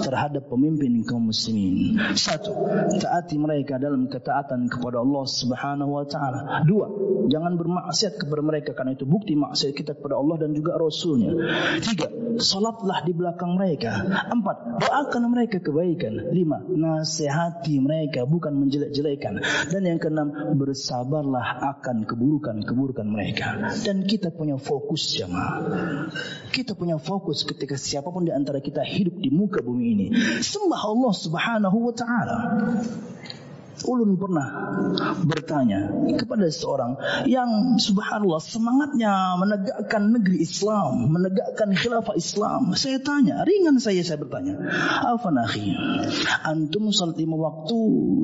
terhadap 0.04 0.50
pemimpin 0.52 1.06
kaum 1.06 1.30
muslimin. 1.32 2.00
Satu, 2.18 2.52
taati 3.00 3.40
mereka 3.40 3.78
dalam 3.80 4.10
ketaatan 4.10 4.68
kepada 4.68 5.00
Allah 5.00 5.26
Subhanahu 5.28 5.92
wa 6.02 6.06
taala. 6.08 6.66
Dua, 6.66 6.88
jangan 7.30 7.56
bermaksiat 7.56 8.20
kepada 8.20 8.42
mereka 8.42 8.72
karena 8.74 8.98
itu 8.98 9.06
bukti 9.06 9.38
maksiat 9.38 9.72
kita 9.76 9.92
kepada 9.96 10.18
Allah 10.18 10.48
dan 10.48 10.52
juga 10.56 10.76
Rasulnya. 10.76 11.32
Tiga, 11.80 12.10
salatlah 12.40 13.06
di 13.06 13.14
belakang 13.14 13.37
mereka. 13.45 14.09
Empat, 14.33 14.81
doakan 14.81 15.23
mereka 15.29 15.61
kebaikan. 15.61 16.33
Lima, 16.33 16.65
nasihati 16.65 17.77
mereka 17.79 18.25
bukan 18.25 18.57
menjelek-jelek 18.57 19.19
kebaikan. 19.19 19.43
Dan 19.69 19.83
yang 19.85 19.99
keenam, 19.99 20.29
bersabarlah 20.57 21.61
akan 21.77 22.07
keburukan-keburukan 22.07 23.07
mereka. 23.09 23.75
Dan 23.83 24.07
kita 24.07 24.31
punya 24.31 24.57
fokus 24.57 25.19
jemaah. 25.19 26.09
Kita 26.55 26.79
punya 26.79 26.97
fokus 26.97 27.43
ketika 27.43 27.75
siapa 27.75 28.13
pun 28.15 28.25
di 28.25 28.33
antara 28.33 28.63
kita 28.63 28.87
hidup 28.87 29.19
di 29.19 29.31
muka 29.35 29.61
bumi 29.61 29.85
ini. 29.99 30.07
Sembah 30.41 30.83
Allah 30.87 31.13
subhanahu 31.13 31.79
wa 31.91 31.95
ta'ala. 31.95 32.39
Ulun 33.87 34.19
pernah 34.19 34.49
bertanya 35.23 35.91
kepada 36.19 36.51
seorang 36.51 36.99
yang 37.31 37.79
subhanallah 37.79 38.43
semangatnya 38.43 39.39
menegakkan 39.39 40.11
negeri 40.11 40.43
Islam, 40.43 41.15
menegakkan 41.15 41.71
khilafah 41.77 42.19
Islam. 42.19 42.75
Saya 42.75 42.99
tanya, 42.99 43.47
ringan 43.47 43.79
saya 43.79 44.03
saya 44.03 44.19
bertanya, 44.19 44.59
Afan 45.07 45.39
akhi, 45.39 45.71
antum 46.43 46.91
salat 46.91 47.19
lima 47.21 47.39
waktu 47.39 47.79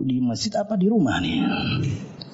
di 0.09 0.19
masjid 0.19 0.53
apa 0.59 0.75
di 0.75 0.87
rumah 0.91 1.23
nih? 1.23 1.39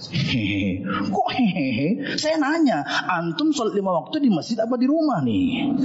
Hehehe. 0.08 0.80
Kok 1.12 1.28
hehehe? 1.28 2.16
Saya 2.16 2.40
nanya, 2.40 2.80
antum 2.88 3.52
sholat 3.52 3.76
lima 3.76 3.92
waktu 4.00 4.24
di 4.24 4.32
masjid 4.32 4.56
apa 4.56 4.80
di 4.80 4.88
rumah 4.88 5.20
nih? 5.20 5.76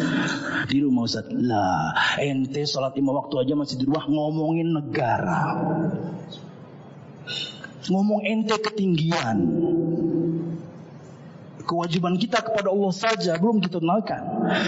Di 0.72 0.78
rumah 0.80 1.04
Ustaz. 1.04 1.28
Lah, 1.30 2.16
ente 2.18 2.64
sholat 2.64 2.96
lima 2.96 3.12
waktu 3.12 3.44
aja 3.44 3.54
masih 3.60 3.76
di 3.76 3.86
rumah 3.86 4.08
ngomongin 4.08 4.72
negara 4.72 5.60
ngomong 7.90 8.26
ente 8.26 8.56
ketinggian. 8.58 9.38
Kewajiban 11.66 12.22
kita 12.22 12.46
kepada 12.46 12.70
Allah 12.70 12.94
saja 12.94 13.42
belum 13.42 13.58
kita 13.58 13.82
tunaikan. 13.82 14.22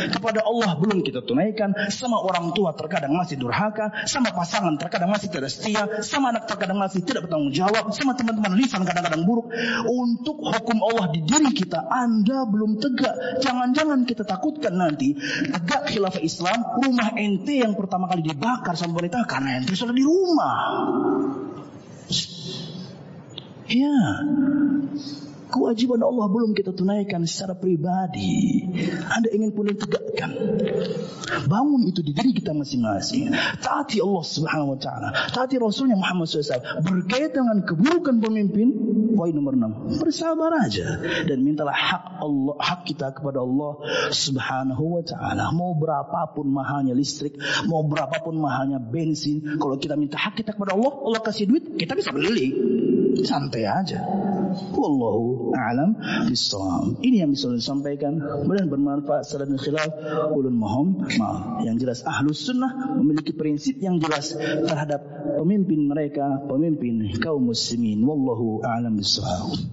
Kepada 0.10 0.42
Allah 0.42 0.82
belum 0.82 1.06
kita 1.06 1.22
tunaikan. 1.22 1.72
Sama 1.94 2.18
orang 2.18 2.58
tua 2.58 2.74
terkadang 2.74 3.14
masih 3.14 3.38
durhaka. 3.38 3.94
Sama 4.10 4.34
pasangan 4.34 4.74
terkadang 4.82 5.14
masih 5.14 5.30
tidak 5.30 5.54
setia. 5.54 6.02
Sama 6.02 6.34
anak 6.34 6.50
terkadang 6.50 6.82
masih 6.82 7.06
tidak 7.06 7.30
bertanggung 7.30 7.54
jawab. 7.54 7.94
Sama 7.94 8.18
teman-teman 8.18 8.58
lisan 8.58 8.82
kadang-kadang 8.82 9.24
buruk. 9.30 9.54
Untuk 9.86 10.42
hukum 10.42 10.78
Allah 10.82 11.14
di 11.14 11.22
diri 11.22 11.54
kita, 11.54 11.86
Anda 11.86 12.50
belum 12.50 12.82
tegak. 12.82 13.46
Jangan-jangan 13.46 14.02
kita 14.10 14.26
takutkan 14.26 14.74
nanti 14.74 15.14
tegak 15.54 15.94
khilafah 15.94 16.26
Islam, 16.26 16.82
rumah 16.82 17.14
ente 17.14 17.62
yang 17.62 17.78
pertama 17.78 18.10
kali 18.10 18.26
dibakar 18.26 18.74
sama 18.74 18.98
wanita 18.98 19.22
karena 19.30 19.62
ente 19.62 19.78
sudah 19.78 19.94
di 19.94 20.02
rumah. 20.02 20.58
Ya. 23.70 24.24
Kewajiban 25.48 26.04
Allah 26.04 26.28
belum 26.30 26.52
kita 26.54 26.76
tunaikan 26.76 27.24
secara 27.26 27.56
pribadi. 27.56 28.64
Anda 29.08 29.32
ingin 29.32 29.52
pun 29.56 29.72
tegakkan. 29.72 30.32
Bangun 31.28 31.88
itu 31.88 32.04
di 32.04 32.16
diri 32.16 32.32
kita 32.32 32.56
masing-masing. 32.56 33.32
Taati 33.60 34.00
Allah 34.00 34.24
Subhanahu 34.24 34.76
wa 34.76 34.80
taala. 34.80 35.10
Taati 35.32 35.60
Rasulnya 35.60 36.00
Muhammad 36.00 36.28
SAW. 36.28 36.84
Berkaitan 36.84 37.48
dengan 37.48 37.60
keburukan 37.64 38.20
pemimpin, 38.20 38.68
poin 39.16 39.32
nomor 39.36 39.56
enam. 39.56 39.92
Bersabar 40.00 40.52
aja 40.64 41.00
dan 41.28 41.38
mintalah 41.44 41.76
hak 41.76 42.24
Allah, 42.24 42.56
hak 42.60 42.80
kita 42.88 43.12
kepada 43.16 43.44
Allah 43.44 43.80
Subhanahu 44.12 45.00
wa 45.00 45.04
taala. 45.04 45.52
Mau 45.52 45.76
berapapun 45.76 46.48
mahalnya 46.52 46.96
listrik, 46.96 47.36
mau 47.68 47.84
berapapun 47.84 48.40
mahalnya 48.40 48.80
bensin, 48.80 49.60
kalau 49.60 49.76
kita 49.80 49.96
minta 50.00 50.20
hak 50.20 50.40
kita 50.40 50.56
kepada 50.56 50.76
Allah, 50.76 50.94
Allah 51.04 51.22
kasih 51.24 51.48
duit, 51.48 51.76
kita 51.76 51.96
bisa 51.96 52.12
beli. 52.12 52.52
Santai 53.26 53.66
aja. 53.66 54.00
Wallahu 54.75 55.53
a'lam 55.55 55.97
bishawab. 56.29 57.01
Ini 57.01 57.27
yang 57.27 57.31
bisa 57.33 57.51
disampaikan. 57.53 58.19
Mudah 58.47 58.67
bermanfaat 58.67 59.27
salat 59.29 59.49
dan 59.49 59.59
khilaf 59.59 59.91
ulun 60.33 60.57
mohon 60.57 60.87
maaf. 61.19 61.65
Yang 61.65 61.77
jelas 61.87 61.99
ahlus 62.07 62.47
sunnah 62.47 62.97
memiliki 62.99 63.33
prinsip 63.37 63.79
yang 63.81 63.99
jelas 64.03 64.35
terhadap 64.39 65.03
pemimpin 65.39 65.89
mereka, 65.89 66.45
pemimpin 66.47 67.11
kaum 67.21 67.49
muslimin. 67.51 68.03
Wallahu 68.05 68.63
a'lam 68.65 68.99
bishawab. 68.99 69.73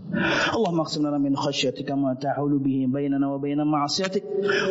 اللهم 0.50 0.80
اقسم 0.80 1.08
لنا 1.08 1.18
من 1.22 1.38
خشيتك 1.38 1.92
ما 1.92 2.18
تعول 2.18 2.58
به 2.58 2.90
بيننا 2.90 3.28
وبين 3.30 3.62
معصيتك 3.62 4.24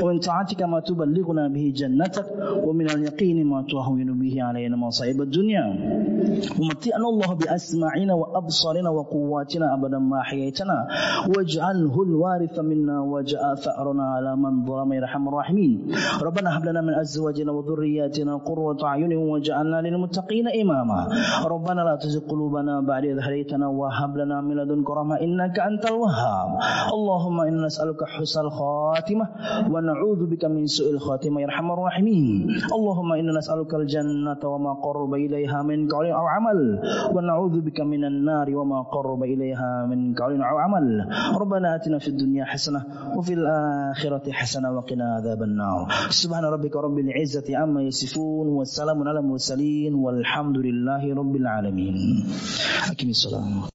ومن 0.02 0.18
طاعتك 0.18 0.62
ما 0.62 0.80
تبلغنا 0.80 1.48
به 1.48 1.72
جنتك 1.76 2.26
ومن 2.66 2.90
اليقين 2.90 3.46
ما 3.46 3.62
تهون 3.62 4.18
به 4.18 4.34
علينا 4.42 4.76
مصائب 4.76 5.22
الدنيا 5.22 5.64
ومتعنا 6.58 7.06
الله 7.08 7.30
بأسماعنا 7.34 8.14
وأبصارنا 8.14 8.90
وقواتنا 8.90 9.66
أبدا 9.74 9.98
ما 10.09 10.21
حييتنا. 10.21 10.87
واجعله 11.37 11.95
الوارث 12.03 12.59
منا 12.59 13.01
واجعل 13.01 13.57
ثأرنا 13.57 14.03
على 14.03 14.35
من 14.35 14.65
ظلم 14.65 14.93
يرحم 14.93 15.27
الراحمين. 15.27 15.91
ربنا 16.23 16.57
هب 16.57 16.63
لنا 16.65 16.81
من 16.81 16.93
أزواجنا 16.93 17.51
وذرياتنا 17.51 18.33
قرة 18.37 18.79
أعين 18.83 19.13
واجعلنا 19.17 19.81
للمتقين 19.81 20.47
إماما. 20.61 20.99
ربنا 21.45 21.81
لا 21.81 21.95
تزغ 21.95 22.27
قلوبنا 22.29 22.81
بعد 22.81 23.03
إذ 23.05 23.19
هديتنا 23.19 23.67
وهب 23.67 24.17
لنا 24.17 24.41
من 24.41 24.55
لدنك 24.55 24.89
رحمة 24.89 25.15
إنك 25.21 25.59
أنت 25.59 25.83
الوهاب. 25.85 26.49
اللهم 26.93 27.37
إنا 27.41 27.65
نسألك 27.65 28.03
حسن 28.03 28.41
الخاتمة 28.41 29.25
ونعوذ 29.71 30.21
بك 30.31 30.45
من 30.45 30.65
سوء 30.65 30.89
الخاتمة 30.93 31.41
يا 31.41 31.45
أرحم 31.45 31.71
الراحمين. 31.71 32.47
اللهم 32.75 33.09
إنا 33.13 33.31
نسألك 33.37 33.73
الجنة 33.73 34.41
وما 34.43 34.73
قرب 34.73 35.13
إليها 35.13 35.63
من 35.63 35.87
قول 35.87 36.05
أو 36.05 36.25
عمل 36.27 36.79
ونعوذ 37.15 37.61
بك 37.61 37.81
من 37.81 38.05
النار 38.05 38.55
وما 38.55 38.81
قرب 38.81 39.23
إليها 39.23 39.82
من 39.85 40.15
قول 40.15 40.41
أو 40.41 40.57
عمل. 40.57 41.09
ربنا 41.39 41.75
آتنا 41.75 41.99
في 41.99 42.07
الدنيا 42.07 42.45
حسنة 42.45 42.85
وفي 43.17 43.33
الآخرة 43.33 44.31
حسنة 44.31 44.71
وقنا 44.71 45.15
عذاب 45.15 45.43
النار. 45.43 45.87
سبحان 46.09 46.43
ربك 46.45 46.75
رب 46.75 46.99
العزة 46.99 47.57
عما 47.57 47.81
يصفون 47.81 48.47
والسلام 48.47 49.07
على 49.07 49.19
المرسلين 49.19 49.93
والحمد 49.93 50.57
لله 50.57 51.15
رب 51.15 51.35
العالمين. 51.35 51.95
أكمل 52.91 53.09
الصلاة. 53.09 53.72